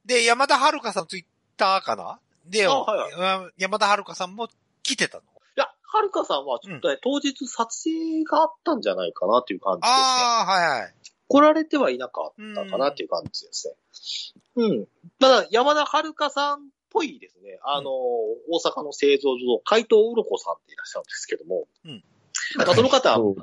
[0.07, 1.25] で、山田遥さんツイッ
[1.57, 2.21] ターかな？
[2.47, 4.49] で、あはい山田遥さんも
[4.83, 5.23] 来てたの？
[5.25, 5.27] い
[5.57, 9.95] や、はるかさんはちょっとね、当日撮影があったんじゃないかなっていう感じですね。
[9.97, 10.95] ああ、はいはい。
[11.29, 13.75] 来られてはいなかったかなっていう感じですね。
[14.57, 14.89] うん。
[15.21, 16.61] ただ、山田遥さんっ
[16.91, 17.59] ぽいですね。
[17.63, 21.67] あの、大阪の製造所の海藤うろこさんっていらっしゃるんですけども。
[21.85, 22.05] うん。
[22.57, 23.35] まあ、その方は、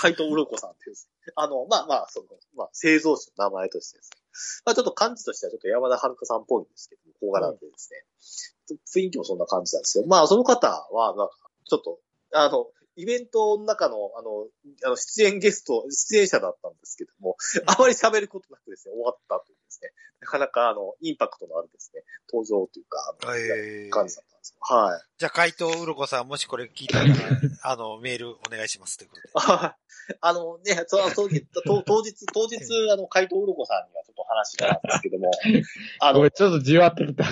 [0.00, 1.08] 海藤うろこさんっていうんです。
[1.36, 2.26] あの、まあまあ、その、
[2.56, 4.18] まあ、製造者の名前としてですね。
[4.66, 8.76] まあ、ちょっと感じとしてはちょっと山田遥さんっぽいんですけども、小柄でですね。
[8.94, 10.06] 雰囲気もそんな感じなんですよ。
[10.06, 11.34] まあ、その方は、なんか、
[11.64, 11.98] ちょっと、
[12.32, 12.66] あの、
[12.98, 14.48] イベントの中の、あの、
[14.84, 17.36] あの出演ゲスト、出演者だったんですけども、
[17.66, 24.76] あまり喋ることなくですね、終わったというですね、なかなか、あの、インパクトのあるですね、登場というか、あのえー感じだったんですよ。
[24.76, 25.00] はい。
[25.16, 27.06] じゃあ、海藤うろこさん、もしこれ聞いたら、
[27.62, 29.28] あの、メールお願いしますということで。
[29.34, 29.76] あ
[30.20, 32.56] あのね、その当日、当当日、当日、
[32.90, 35.30] あの、海藤うろこさんにはちょっと話したんですけども、
[36.00, 37.24] あのごめん、、ちょっとじわってきた。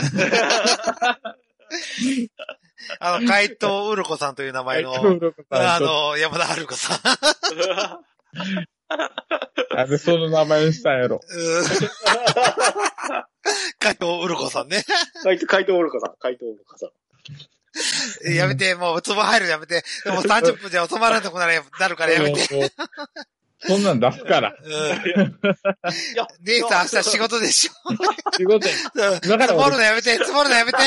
[3.00, 4.94] あの、海藤うろこさんという名前の、
[5.50, 7.00] あの、山田遥さん。
[9.74, 11.20] なんでその名前にしたんやろ。
[11.28, 11.64] うん
[13.78, 14.84] 海藤うろこさんね。
[15.22, 18.34] 海藤、海藤うろこさん、海藤うろこさん。
[18.34, 19.84] やめて、もう、ツボ入るのやめて。
[20.04, 22.72] でも30分じゃ収まらなくなるなるからやめて。
[23.60, 24.54] そんなん出すから。
[26.42, 27.72] 姉さん明日仕事でしょ。
[28.36, 28.74] 仕事や
[29.12, 30.78] うん 積もるのやめて、積もるのやめて。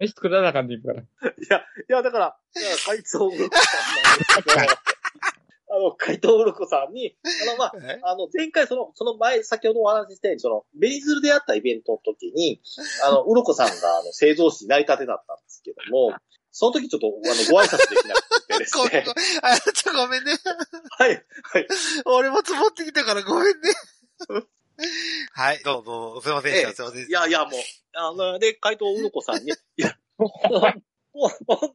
[0.00, 1.00] 飯作らなあかんでいいから。
[1.00, 1.04] い
[1.48, 4.60] や、いや、だから、いや海藤うろこさんなんですけど、
[5.70, 8.00] あの、海藤うろこさんに、あの、まあ、え？
[8.02, 12.60] あの、前回その、その前、先ほどお話ししたように、その、ベニズルであったイベントの時に、
[13.04, 16.14] あの、うろこさんが、あの、製造士になりたてだったんですけども、
[16.52, 19.04] その時ちょっと、あの、ご挨拶できなくてですごめんね。
[19.42, 20.32] あ、ちょ、ごめんね。
[20.98, 21.66] はい、はい。
[22.04, 23.72] 俺も積もってきたからごめんね。
[25.32, 27.60] はい、どうぞすいませんでした、ええすいませんいやいや、もう、
[27.94, 30.74] あの、で、海藤うろこさんに、いや、 本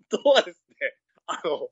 [0.09, 0.75] 当はですね、
[1.25, 1.69] あの、うろ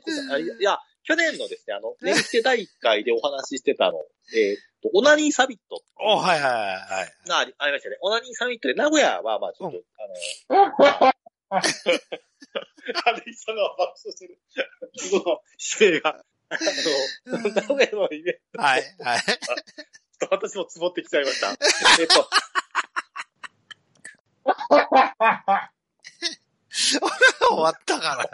[0.00, 3.98] こさんあいや去年のですね、あの、年生第1回でお話ししてたの、
[4.34, 6.04] えーっと、オナニーサミットた。
[6.04, 7.28] お、はいはいはい。
[7.28, 7.96] がありましたね。
[8.00, 9.82] オナニーサミットで名古屋は、まあちょっと、
[10.48, 11.12] あの、
[11.50, 14.38] あれ、さんが爆笑してる。
[14.96, 15.40] その、
[15.80, 16.24] 指名が。
[16.50, 16.58] あ
[17.26, 19.20] の、名古屋のイベンはい、はい。
[20.26, 21.50] ト、私も積もってきちゃいました。
[22.00, 22.28] えっと、
[27.48, 28.24] 終わったから。
[28.24, 28.28] い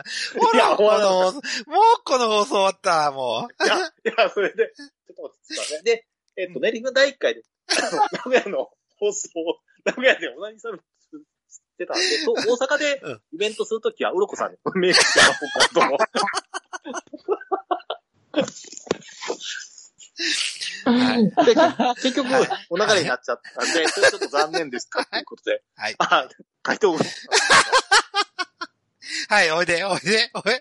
[0.57, 1.41] やほら、終わこの、も
[1.80, 3.64] うこの放送終わった、もう。
[3.64, 3.80] いや、い
[4.16, 5.34] や、それで、ちょっと待
[5.64, 5.82] ってね。
[5.82, 7.43] で、えっと、練馬第1回で、
[8.12, 10.84] 名古屋の放送を、名古屋でオナニーサミット
[11.49, 11.95] してた？
[11.95, 15.20] んで、と 大阪でうんイベントするときは、うろこさんにメールして
[15.80, 15.99] もらおう。
[20.93, 21.24] はい。
[21.24, 21.55] で
[22.03, 22.28] 結局、
[22.70, 25.62] お流れになっちゃったんで、それちょっと残念でしたということで。
[25.76, 25.95] はい。
[25.99, 26.28] あ、
[26.62, 26.97] 回答
[29.28, 30.43] はい、おいで、おいで、おい。
[30.43, 30.55] ちょっ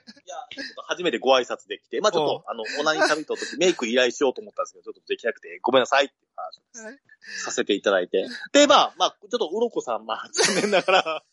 [0.75, 6.99] と初めてご挨拶できて、まあちょっと、あの、オナニーサミットの時メイク依頼しようと思ったんですけど、ちょっとできなくて、ごめんなさいっていう話をはい
[7.43, 8.27] させていただいて。
[8.53, 11.23] で、まあ、まあ、ちょっとうろこさん、まあ、残念ながら、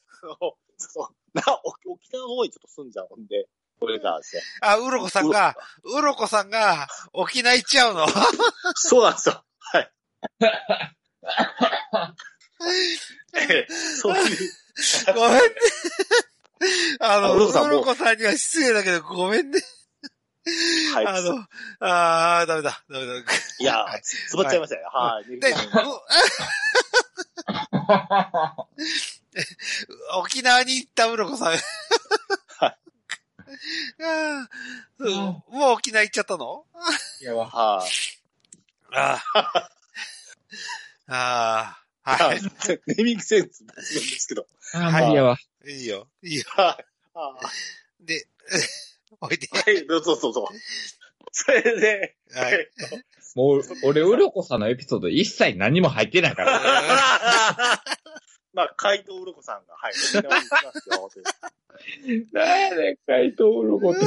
[0.77, 3.49] そうな、沖沖縄の方にちょっと住んじゃうんで、
[3.85, 4.43] これがですね。
[4.63, 5.55] あ、うろこさんが、
[5.85, 8.07] うろこさんが、沖縄行っちゃうの？
[8.75, 9.45] そうなんですよ。
[9.59, 9.93] はい。
[13.37, 14.51] ええそういう。
[15.15, 15.51] ごめんね。
[17.01, 19.61] あの、うろこさんには失礼だけど、ごめんね。
[20.95, 21.07] はい。
[21.07, 21.47] あの、
[21.81, 23.15] あー、ダメだ、ダメだ。
[23.59, 24.89] いやはい、つつぼっちゃいましたよ。
[24.93, 25.41] はい。
[25.41, 25.55] で、う
[30.21, 31.55] 沖縄に行ったうろこさん。
[34.99, 36.65] うんもう沖縄行っちゃったの？
[37.21, 37.49] いやわ。
[37.49, 38.97] はい。
[38.97, 39.71] ああ。
[41.07, 42.11] ああ。
[42.27, 42.41] はい。
[42.87, 43.77] ネーミングセンス抜群で
[44.19, 44.47] すけど。
[44.75, 45.37] あ、無理やわ。
[45.67, 46.07] いいよ。
[46.23, 46.45] いいよ。
[46.49, 46.85] はい。
[47.15, 47.39] あ
[48.01, 48.27] で、
[49.21, 49.49] おいで。
[49.51, 50.49] はい、どうぞどうぞ。
[51.33, 52.53] それで、はい。
[52.53, 52.97] えっと
[53.35, 56.61] もう、俺、うろこさんのエピソード一切何も入ってないから。
[58.55, 61.09] まあ、怪盗うろこさんが、はい、沖縄に行きますよ。
[61.13, 61.19] と
[62.09, 64.01] いうなんやねん、怪盗うろこって。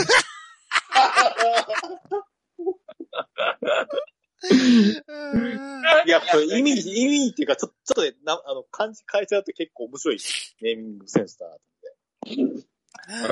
[6.06, 10.18] いや、これ意味、意味っていうか、ちょちょっとね、なあの、漢字変えちゃうと結構面白い
[10.62, 11.62] ネーミングセンスだなと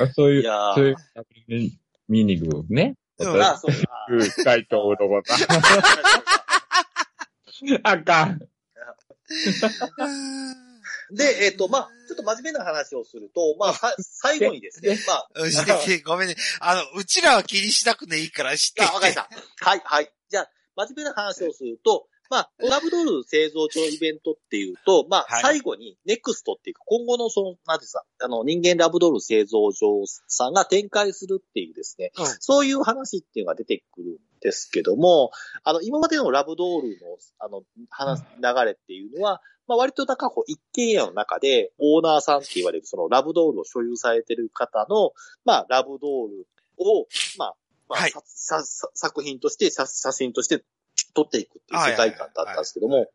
[0.02, 0.96] あそういう、いやーそういう
[2.08, 2.96] ミーニングね。
[3.18, 3.44] うん思って。
[3.44, 4.06] あ、そうか。
[4.10, 5.48] うん怪盗うろこさん。
[7.82, 8.40] あかん。
[11.10, 15.28] で、えっ、と、まあ、ちょっと真面目な話をすると、まあ、さ 最後にですね、まあ、
[16.04, 16.36] ごめんね。
[16.60, 19.28] あの、うちらは気にしなくていいから知ってあ、わかりまし
[19.60, 19.68] た。
[19.70, 20.12] はい、はい。
[20.28, 35.30] じゃあ、真面目な話をすると、まあ、ラブドール製造所のイベントっていうと、まあ、はい最後に、ネクストっていうか、今後のその、なんていうんですか、あの、人間ラブドール製造所さんが展開するっていうですね、うんそういう話っていうのが出てくるんですけども、
[35.62, 45.12] あの、今までのラブドールの、あの、話、流れっていうのは、まあ、割となんかこう、一軒家の中で、オーナーさんって言われる、そのラブドールを所有されてる方の、
[45.44, 46.46] まあ、ラブドール
[46.78, 47.06] を、
[47.38, 47.54] まあ、
[47.88, 48.10] まあはい。
[48.10, 50.64] さささ作品として、写写真として
[51.14, 53.06] 撮っていくっていう世界観だったんですけども、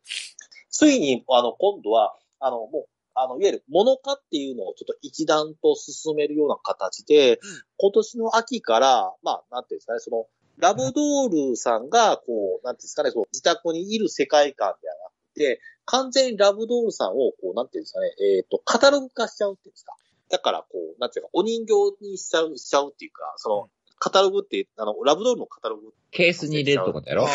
[0.70, 7.38] ついに、あの、今度は、あの、もう、あの、いわゆる、物化っていうのをちょっと一段と進めるような形で、
[7.76, 10.26] 今年の秋から、まあ、なんていうんですかね、その、
[10.58, 19.94] ラブドールさんが、こう、なんていうんですかね、その自宅にいる世界観ではなくて、完全にラブドールさんを、こう、なんていうんですかね、えっ、と、カタログ化しちゃうっていうんですか。
[20.30, 20.66] だから、こ
[20.96, 23.68] う、なんていうか、お人形にしちゃう、しちゃうっていうか、その、
[23.98, 27.28] カタログって、あの、ラブドールのカタログケースに入れるってことやろ？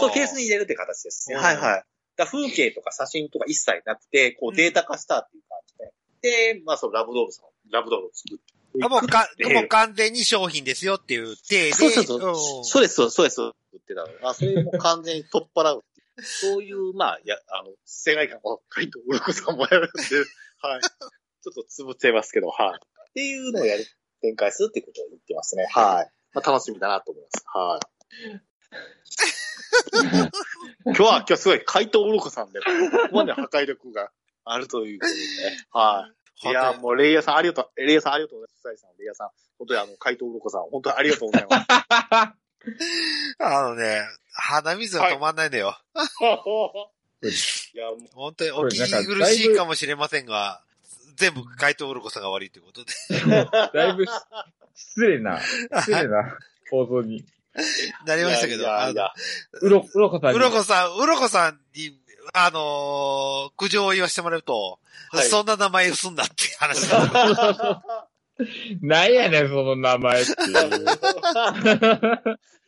[0.00, 1.36] そう、ケースに入れるって形ですね。
[1.36, 1.62] うんはいはい。
[1.62, 1.84] だか
[2.16, 5.74] ら風景とか写真とか一切なくて、こうデータ化したっていう感じ
[6.22, 6.54] で。
[6.54, 11.72] で、まあそのラブドールさん、ラブドールを作ってもうか、でもう完全に商品ですよっていう体で。
[11.72, 12.28] そうそうそう。
[12.28, 13.40] うんそうです、そうです、そうです。
[13.76, 14.08] ってたの。
[14.30, 15.84] あ、それも完全に取っ払う。
[16.20, 20.16] そういう、まあ、や、あの、世界観を、カイトウルクさんもやるんで、
[20.60, 20.80] はい。
[21.42, 22.76] ちょっとつぶっちゃいますけど、はい。
[22.76, 23.84] っていうのをやる、
[24.20, 25.66] 展開するっていうことを言ってますね。
[25.70, 26.12] はい。
[26.34, 27.44] まあ、楽しみだなと思います。
[27.48, 28.42] はい。
[30.84, 32.66] 今日は、今日はすごい、怪盗ウルコさんで、こ
[33.10, 34.10] こまで破壊力が
[34.44, 35.66] あるということでね。
[35.72, 36.10] は
[36.44, 36.48] い。
[36.48, 38.62] いや、もう、レイヤーさんありがとう、レイヤーさんありがとうございます。
[38.62, 39.30] サイさん、レイヤーさん。
[39.58, 41.66] 本当にあの、怪盗ウルコさん、本当にありがとうございます。
[43.38, 44.02] あのね、
[44.32, 45.78] 鼻水が止まんないのよ。
[47.22, 50.62] いや、もう、本当にお聞き苦しいかもしれませんが、
[51.16, 52.92] 全部怪盗ウルコさんが悪いということで。
[53.72, 54.10] だいぶし
[54.74, 56.36] 失礼な、失礼な
[56.70, 57.24] 放送に。
[58.06, 59.10] なりましたけど、いやあの
[59.60, 60.36] うろ、うろこさんに。
[60.36, 61.98] うろこさん、うろこさんに、
[62.32, 64.78] あのー苦情を言わせてもらうと、
[65.10, 67.82] はいそんな名前をすんだって話だ。
[68.80, 70.86] なんやねん、その名前っていう。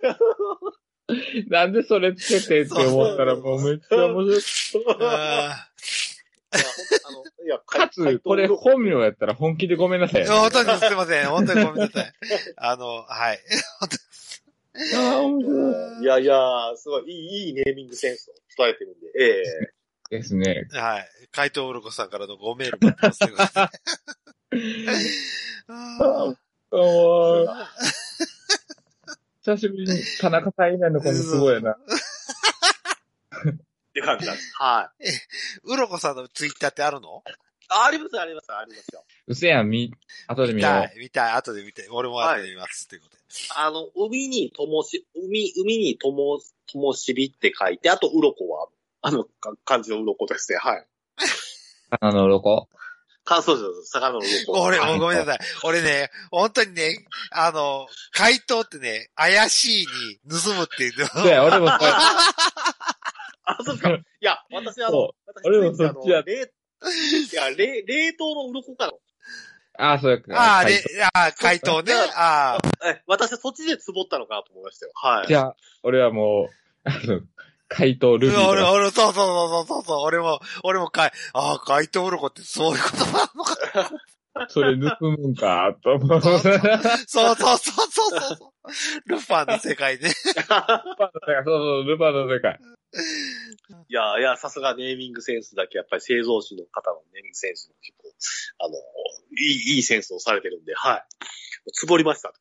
[1.48, 4.96] なんでそれつけてって思ったらもうめっちゃ面白い。
[5.00, 5.68] あ
[6.54, 10.26] いや、ほんあの、いや、かつ、これ本名やったら本気でごめんなさい。
[10.26, 11.26] 本当にすいません。
[11.26, 12.12] 本当にごめんなさい。
[12.56, 13.40] あの、はい。
[14.76, 16.36] あー面白いいやいや、
[16.76, 19.42] すごい、いい、いいネーミングセンスを伝えてるんで、え
[20.10, 20.68] えですね。
[20.72, 21.08] はい。
[21.32, 24.74] 怪盗うろこさんからのごメール待ってますということで。
[29.44, 31.72] 久しぶりに田中さん以外の子にすごいな。
[31.72, 31.74] っ
[33.92, 34.54] て感じなんです。
[34.54, 35.04] はい。
[35.64, 37.22] うろこさんのツイッターってあるの？
[37.68, 39.04] ああります、あります、ありますよ。
[39.26, 39.92] うせやん、み、
[40.28, 40.72] 後で見よう。
[40.72, 43.22] 見たい、見たい、後で見て、俺も後で見ます、ということで。
[43.54, 46.40] あの、海にともし、海、海にとも、
[46.70, 48.68] ともしびって書いて、あと、鱗は、
[49.02, 50.58] あの、か漢字の鱗ですね。
[50.58, 50.86] はい。
[52.00, 52.68] あの、ロコ。
[53.24, 53.90] 感想です。
[53.90, 54.52] 魚の鱗。
[54.52, 55.38] 俺、はいもうごめんなさい。
[55.64, 61.06] 俺ね、本当にね、あの、回答ってね、怪しいに盗むっていうの。
[61.06, 61.98] そうや、俺もそうや。
[63.46, 63.90] あ、そうですか。
[63.90, 66.22] いや、私、あのそ、私、俺もそっちいや、
[67.50, 68.92] 冷、冷凍の鱗から。
[69.76, 70.34] ああ、そうやか。
[70.34, 71.92] ああ、はいで、ああ、回答ね。
[72.14, 74.92] ああ、え、私はそっちで壺ったのかなと思いましたよ。
[74.94, 75.26] はい。
[75.26, 77.20] じゃあ、俺はもう、あの、
[77.74, 78.72] 怪盗ルビーと俺、か。
[78.72, 83.90] 俺、そうそうそうそうそう、俺も、俺もかい、ああ、回答鱗ってそういうことなのか。
[84.48, 86.20] それ盗むんか、と思う。
[86.20, 86.56] そうそう
[87.06, 88.52] そうそうそうそ
[89.06, 89.08] う。
[89.08, 90.08] ルパンの世界で。
[90.08, 90.14] ル
[90.48, 92.58] パンの世界、そうそう、ルパンの世界。
[93.88, 98.08] いや、いや、さすがネーミングセンスだけ、やっぱり製造士の方のネーミングセンスも結構、
[98.64, 98.74] あの、
[99.36, 101.04] いい、いいセンスをされてるんで、はい。
[101.72, 102.32] つぼりました。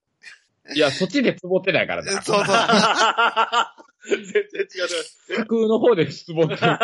[0.75, 2.21] いや、そっちでつぼってないからな。
[2.21, 2.55] そうそう。
[4.07, 5.37] 全然違う。
[5.37, 6.57] 架空の方でつぼってる。
[6.59, 6.77] そう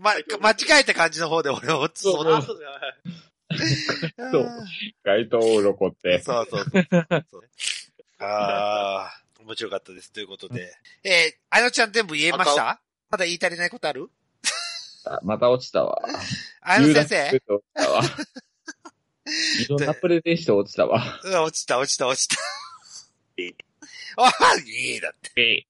[0.00, 3.56] ま、間違えた感じの方で俺をつそうそうあ、そうだ、はい。
[4.32, 4.48] そう
[5.04, 6.20] 怪盗鱗って。
[6.22, 6.88] そうそうそう。
[8.18, 10.10] ああ、面白かったです。
[10.12, 10.74] ということで。
[11.04, 12.80] えー、あのちゃん全部言えました？
[13.10, 14.10] まだ言い足りないことある？
[15.04, 16.00] あまた落ちたわ。
[16.60, 17.30] あの先生？
[17.30, 18.02] 落ちたわ。
[19.60, 21.20] いろんなプレゼンして落ちたわ。
[21.22, 22.36] うん落ちた、落ちた、落ちた。
[24.16, 24.30] ああ、
[24.66, 25.66] いいだって。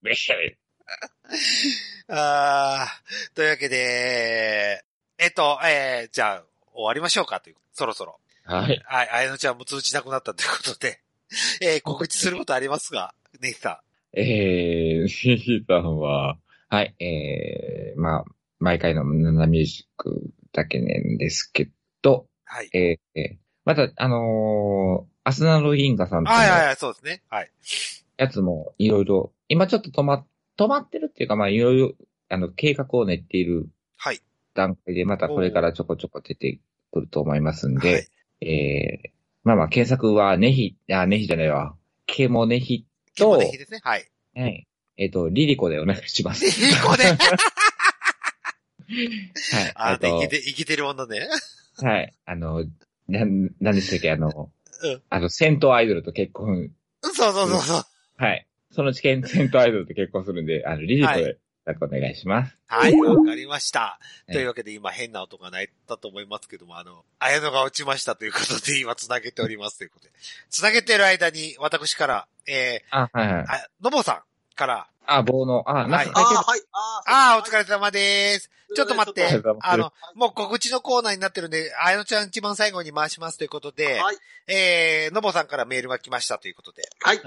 [2.08, 2.88] ああ、
[3.34, 4.84] というわけで、
[5.18, 6.42] えっと、えー、じゃあ、
[6.74, 7.56] 終わりましょうかという。
[7.72, 8.18] そろそろ。
[8.44, 8.82] はい。
[8.84, 11.00] はい、あやのちゃんも通知なくなったということで、
[11.60, 13.82] えー、告知することありますが、ネヒさ
[14.12, 16.36] えー、シーさんは、
[16.68, 18.24] はい、えー、まあ、
[18.58, 21.70] 毎回のナナミュージックだけなんですけ
[22.02, 22.70] ど、はい。
[22.74, 27.22] えーえーまた、あのーアスナロギンガさんとのはいはいはい、そうですね。
[27.28, 27.50] はい。
[28.22, 30.24] やつもいろいろ、今ちょっと止ま、
[30.56, 31.92] 止まってるっていうか、まあいろいろ、
[32.28, 34.20] あの、計画を練っているはい。
[34.54, 36.60] 段階で、またこれからちょこちょこ出て
[36.92, 38.08] くると思いますんで、はい。
[38.48, 39.10] えー、
[39.44, 41.74] まあまあ検索はネヒ、あ、ネヒじゃないわ。
[42.06, 43.80] ケモネヒと、でいいですね。
[43.82, 44.08] はい。
[44.34, 44.66] はい。
[44.96, 46.46] えっ、と、リリコでお願いします。
[46.46, 47.04] いい子で。
[47.04, 47.18] はい。
[49.74, 51.28] あ、えっとで、生きて、生きてるものね。
[51.78, 52.12] はい。
[52.24, 52.64] あの、
[53.08, 54.50] なん、なんでしたっけ、あの、
[54.82, 56.70] うんあの、戦闘アイドルと結婚、
[57.02, 57.82] そうそうそうそう。
[58.16, 58.46] はい。
[58.70, 61.38] その知見、戦闘アイドルと結婚するんで、あの、リリコはで、
[61.80, 62.58] お願いします。
[62.66, 64.00] はい、わかりました。
[64.28, 70.12] いというわけで今変な音が鳴ったと思いますけども、あの、綾野が落ちましたということで今繋げておりますということで。
[70.50, 73.46] 繋げてる間に私から、えあ、はいはいー、。
[73.46, 76.60] あ、のぼさんから、あ、棒の、あ、なんか書いああ、はい。
[76.72, 78.50] ああー、お疲れ様です。
[78.74, 79.26] ちょっと待って
[79.60, 84.16] あの、もう告知のコーナーになってるんで、あやのちゃん一番最後に回しますということで、はい。
[84.48, 87.20] えー、のぼさんからメールが来ましたということで、はい。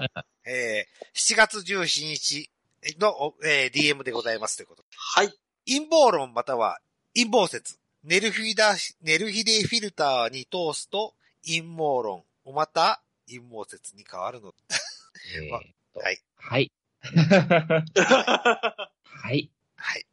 [0.44, 2.50] えー、7月17日
[2.98, 4.88] の、おえー、DM でございますということで。
[4.96, 5.32] はい。
[5.66, 6.78] 陰謀論または
[7.14, 7.78] 陰謀説。
[8.04, 12.22] ネルフィダ、ネルヒデフィルターに通すと陰謀論。
[12.54, 14.54] また陰謀説に変わるの。
[15.36, 15.54] えーと
[16.00, 16.20] はい。
[16.36, 16.72] はい。
[19.04, 19.50] はい。
[19.76, 20.06] はい。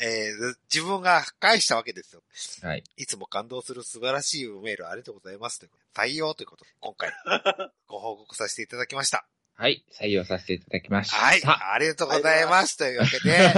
[0.00, 2.22] えー、自分が返したわけですよ。
[2.62, 2.84] はい。
[2.96, 5.68] いつも感動する素晴らしいメールありがとうございます。
[5.94, 7.12] 採用ということで、今回
[7.88, 9.26] ご報告させていただきました。
[9.54, 9.84] はい。
[9.92, 11.16] 採用させていただきました。
[11.16, 11.42] はい。
[11.44, 12.76] ありがとうございます。
[12.76, 13.52] というわけで、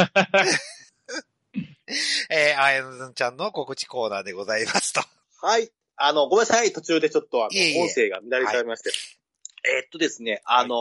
[2.30, 5.02] えー、あやのちゃんの告知コーナーでございますと。
[5.42, 5.70] はい。
[5.96, 6.72] あの、ごめんなさい。
[6.72, 8.90] 途中でちょっと、あいえいえの、音声が乱れちゃいまして。
[9.64, 10.74] えーっとですね、あの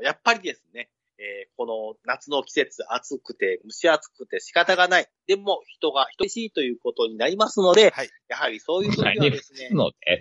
[0.00, 0.88] ーやっぱりですね、
[1.18, 5.06] えーこの夏の季節暑くて、蒸し暑くて仕方がない。
[5.26, 10.20] でも人が人しいということになりますので、はいやはりそういう時はですね、ので、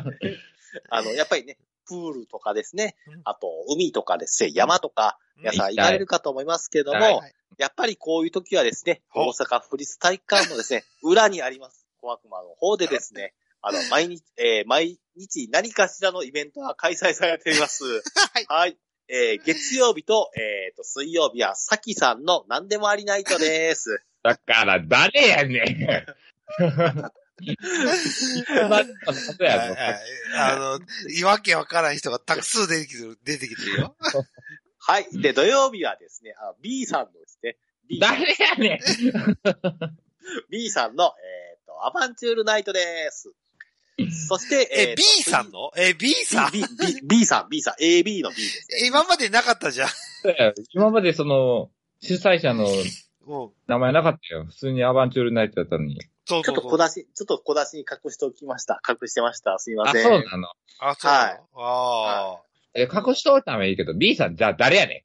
[0.90, 17.84] あの、やっぱりね、プールとかですねうん、あと海とかですね、山とか、皆さん行かれるかと思いますけども、はいやっぱりこういう時はですね、大阪府立体育館のですね、裏にあります、小悪魔の方でですね、 あの、毎日、えー毎日何かしらのイベントが開催されています。
[17.84, 18.46] はい。
[18.48, 18.78] はい。
[19.08, 24.02] えー月曜日と、えーと、水曜日は、さきさんの何でもありナイトです。
[24.22, 26.06] だから誰やねん。
[28.70, 28.76] ま
[29.06, 29.76] あそうやろ
[30.36, 30.78] あ
[31.20, 33.96] の、わけわからん人がたくさん出てきてる、出てきてるよ。
[34.78, 35.06] はい。
[35.12, 37.56] で、土曜日はですね、あの B さんのですね、
[37.88, 38.80] B さん誰やねん。
[40.50, 43.32] B さんの、えっ、と、アバンチュールナイトです。
[44.28, 45.70] そして、え、B さんの？
[45.76, 48.86] え、B さん？B, B, B さん、B さん、AB の B ですね。
[48.88, 49.88] 今までなかったじゃん。
[50.72, 51.70] 今までその、
[52.00, 52.66] 主催者の
[53.26, 53.50] うん。
[53.66, 54.44] 名前なかったよ。
[54.46, 55.98] 普通にアバンチュールナイトだったのに。
[56.26, 56.64] ちょっそうそうそう。
[56.64, 58.80] と小出し、ちょっと小出しに隠しておきました。
[58.86, 59.58] 隠してました。
[59.58, 60.02] すいまあ、せん。
[60.02, 60.48] そうなの。
[60.80, 62.40] あ、そうなの、はいあ
[62.76, 65.04] え、隠しといたらいいけど、B さん、じゃあ誰やね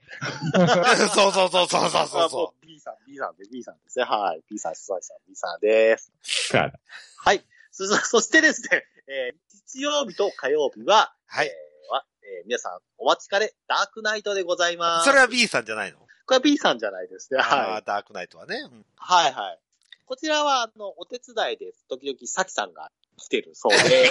[0.53, 0.95] あ。
[1.13, 4.05] そうそうそうそうそうそうあそ B さん、B さんで、B さんですね。
[4.05, 4.41] はい。
[4.49, 6.11] B さん、主催者、B さんです。
[6.57, 7.45] はい。
[7.71, 9.39] そ、そ そしてですね、えー
[9.71, 15.03] 日曜日と火曜日は、はいえーはえー皆さん、お待ちかね、ダークナイトでございまう。
[15.03, 15.05] す。
[15.05, 15.99] それは B さんじゃないの？
[15.99, 17.39] これは B さんじゃないですね。
[17.39, 17.75] あはい。
[17.77, 18.55] あ、ダークナイトはね。
[18.57, 19.59] うんはいはい。
[20.05, 21.85] こちらは、あの、お手伝いです。
[21.87, 24.09] 時々、さきさんが来てるそうで。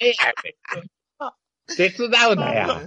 [0.00, 0.14] 誰や
[0.44, 0.50] ね
[1.70, 1.76] ん。
[1.76, 2.80] 手伝うなや。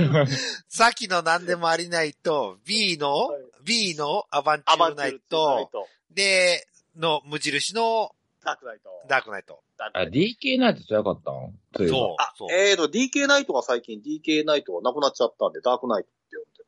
[0.68, 5.70] さっきの何でもありないと、B の、はい B のアバンチュールナイト。
[6.10, 6.66] で、
[6.96, 8.13] の無印の
[8.44, 8.90] ダークナイト。
[9.08, 9.62] ダークナイト。
[9.78, 11.34] あ、ダークナイト DK ナイトじゃなかったん
[11.76, 12.16] そういえばそう。
[12.18, 16.08] あそう、えーと、DK ナイトが最近 DK ナイトがなくなっちゃったんで、ダークナイト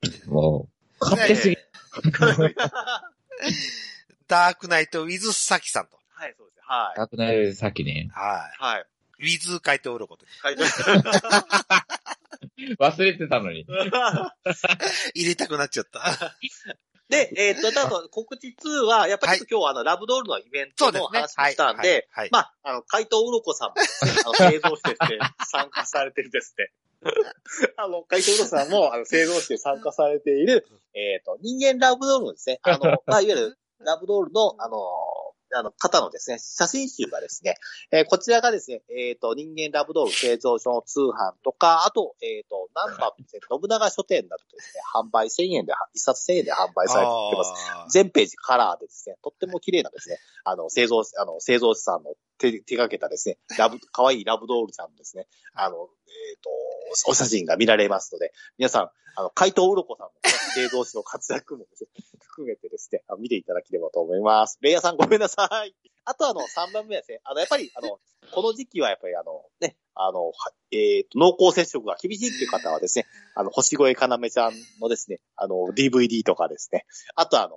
[0.08, 0.68] っても
[1.00, 1.56] う、勝手すぎ。
[1.56, 2.56] 呼んでる。
[4.28, 5.98] ダークナイト with サキさんと。
[6.10, 6.62] はい、そうですね。
[6.66, 6.98] はい。
[6.98, 8.08] ダークナイトさっきね。
[8.12, 8.86] ははい。
[9.24, 9.36] い。
[9.36, 10.26] with 回答鱗と。
[10.42, 10.62] 書いて
[12.78, 13.66] 忘れてたのに。
[15.14, 16.36] 入れたくなっちゃった。
[17.09, 21.07] で、えっ、と、あと、告知2は、やっぱり今日はあの、ラブドールのイベントの。
[21.07, 22.09] 話もしたんで。
[22.32, 26.72] まあ、あの、怪盗うろこさんもあの、製造してですね、参加されてるですね。
[27.76, 34.76] あの、怪盗うろこさんも、あの、製造して参加されている、えっ、と、人間ラブドールのですね、あの、 まあ、いわゆる、ラブドールの、あの、
[35.57, 37.57] あの、方のですね、写真集がですね、
[37.90, 47.52] えーこちらがですね、えっ、と、人間ラブドール製造所の通販とか、あと、えっ、と、ナンバーですね、信長書店などでですね、販売1000円で、一冊1000円で販売されてます。
[47.90, 50.18] 全ページカラーでですね、とっても綺麗なですね、
[50.49, 56.51] あの、製造、あの、製造士さんの手、手掛けたですね、ラブ、 可愛いラブドールちゃんのですね、あの、えっ、と、
[57.11, 61.66] お写真が見られますので、皆さん、あの、怪盗うろこさんの、ね、製造士の活躍もね、
[62.20, 64.59] 含めてですね、見ていただければと思います。
[64.61, 65.74] レイヤーさんごめんなさい。
[66.05, 67.99] あとあの、3番目はですね、あの、やっぱり、あの、
[68.30, 70.32] この時期はやっぱりあの、ね、あの、は
[70.70, 76.84] えっ、と、濃厚接触が厳しいっていう方はですね、あの、星越かなめちゃんのですね、あの、DVD とかですね、
[77.16, 77.57] あとあの、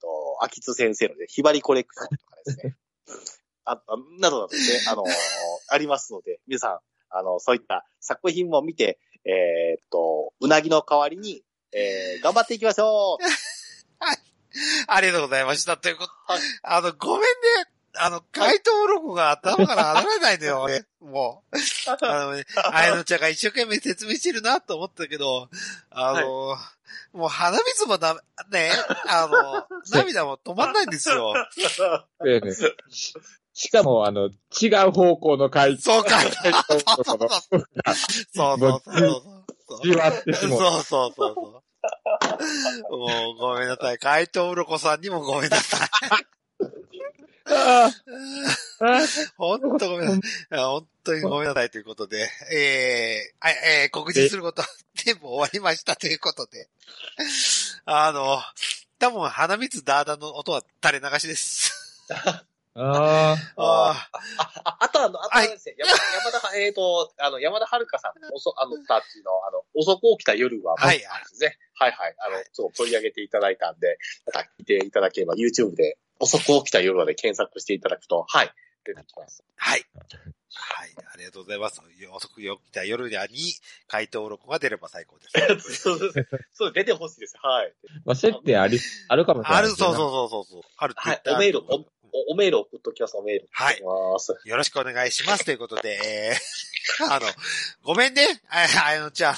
[0.00, 2.76] と、秋津先生のね、ひばりコレクションとかですね、
[3.64, 5.04] あ、あなどなどですね、あの、
[5.68, 6.78] ありますので、皆さん、
[7.10, 13.24] あの、そういった作品も見て、えっ、と、うなぎの代わりに、えー、頑張っていきましょう
[14.88, 15.76] ありがとうございました。
[15.76, 17.79] ということ、はいあの、ごめんね。
[17.94, 20.84] あの、回答録が頭から離れないのよ、 俺。
[21.00, 21.56] もう。
[22.04, 25.48] あのね、あやのちゃんが一生懸命説明してるなと思ったけど、
[25.90, 26.56] あの、
[27.12, 28.14] もう鼻水もダ
[28.50, 28.72] メ、ね、
[29.08, 31.34] あの、 涙も止まんないんですよ。
[32.22, 32.52] でね
[32.88, 33.14] し
[33.52, 34.30] しかも、あの、
[34.60, 35.82] 違う方向の回答。
[35.82, 36.10] そうか。
[36.10, 39.82] 回答とこのそうそうそうそう。
[39.82, 40.50] じわってしそう。
[40.50, 41.62] そうそうそ
[42.90, 42.96] う。
[42.96, 43.98] もうごめんなさい。
[43.98, 45.88] 怪盗うろこさんにもごめんなさい。
[47.52, 47.90] ああ
[48.80, 49.00] あ
[49.36, 50.58] 本当ごめんなさい。
[50.58, 54.62] 本当にごめんなさいということで、えー、あえー告知すること
[54.94, 56.68] 全部終わりましたということで。
[57.84, 58.40] あの、
[58.98, 62.06] 多分鼻水ダーダの音は垂れ流しです。
[62.74, 64.10] あああ、
[64.64, 71.58] ああとあの、あとあはいれですね、山山田、えっ、と、あの、山田遥さんの、おそ、あの、たちの、あの、遅く起きた夜は、はいですね。
[71.74, 72.14] はいはい。
[72.18, 78.50] あの、そう、取り上げていただいたんで、また聞いていただければ、YouTube で、遅く起きた夜はで検索していただくと、はい、
[78.84, 79.42] 出てきます。
[79.56, 79.84] はい。
[80.52, 80.90] はい。
[81.14, 81.80] ありがとうございます。
[82.12, 83.16] 遅く起きた夜に、
[83.88, 85.74] 回答録が出れば最高です。
[85.82, 86.12] そう
[86.52, 87.36] そう、出てほしいです。
[87.40, 87.72] はい。
[88.04, 89.96] まあ、接点あり、あるかもしれなある、いですよね。
[89.96, 90.62] そうそうそうそう。
[90.76, 91.34] あるってはい言っ。
[91.34, 93.48] たおメール、お、おおメール送っときます、おメール。
[93.52, 93.78] はい。
[93.80, 95.44] よろしくお願いします。
[95.44, 97.26] ということで、えー、 あの、
[97.82, 99.36] ごめんね、ああやのちゃん。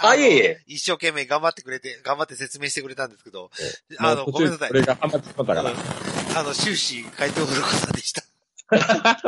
[0.00, 3.50] あいえいえの一生懸命頑張ってくれて、頑張って説明してくれたんですけど、も
[3.98, 4.74] あの、ごめんなさいこ。
[4.74, 5.62] れがハマってたから。
[5.62, 8.22] あの、終始、回答古子さんでした。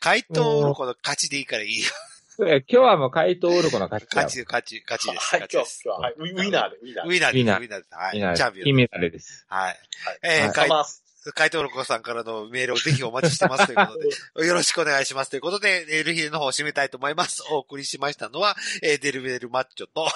[0.00, 1.90] 回答古子の勝ちでいいからいいよ。
[2.38, 5.30] 今日はもう怪盗オルコの勝ちだ勝ち、勝ち、勝ちです。
[5.30, 5.82] はい、勝ちです。
[5.84, 7.40] 今日今日は、はい、ウィナーで、ウィナーで。
[7.40, 7.62] ウィナーです。
[7.62, 7.94] ウィナーです。
[7.94, 8.36] はい。
[8.36, 8.64] チャンピオン。
[8.64, 9.46] 金メダルです。
[9.48, 9.64] はい。
[9.64, 9.76] はい
[10.22, 11.02] えー、はいます。
[11.34, 13.98] 回答録さんからのメールをぜひお待ちしてますということ
[14.40, 17.42] で、 よろしくお願いしますということで、エルヒレの方を締めたいと思います。
[17.50, 20.06] お送りしましたのは、えーデルベルマッチョと、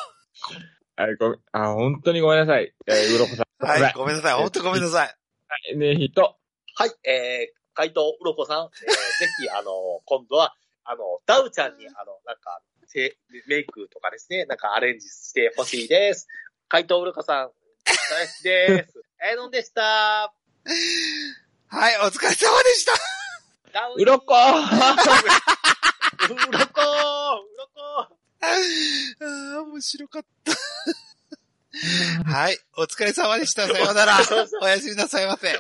[0.96, 2.72] あ、ごめん、あ、本当にごめんなさい。
[2.86, 3.66] えー、うろこさん。
[3.66, 4.34] はい、ごめんなさい。
[4.34, 5.16] 本当ごめんなさい。
[5.72, 5.76] い。
[5.76, 6.36] ねひと。
[6.74, 9.72] はい、えー、怪盗うろこさん、えー、ぜひ、あの、
[10.04, 10.54] 今度は、
[10.84, 13.16] あの、ダウちゃんに、あの、なんか、せ
[13.46, 16.26] メイクとかですね、なんかアレンジしてほしいです。
[16.68, 17.50] 怪盗うろこさん、
[17.84, 19.02] 大好きです。
[19.22, 20.32] えーのんでした。
[21.68, 22.92] はい、お疲れ様でした。
[23.72, 24.58] ダウうろこうろ
[26.34, 26.80] こうろこ
[28.42, 30.52] あー面白かった。
[32.24, 33.68] はい、お疲れ様でした。
[33.68, 34.18] さようなら。
[34.62, 35.48] おやすみなさいませ。
[35.48, 35.54] は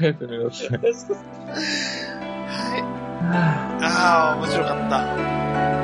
[0.00, 1.14] おやすみなさ
[1.60, 3.00] い。
[3.00, 3.03] い。
[3.36, 5.83] ああ、面白かった。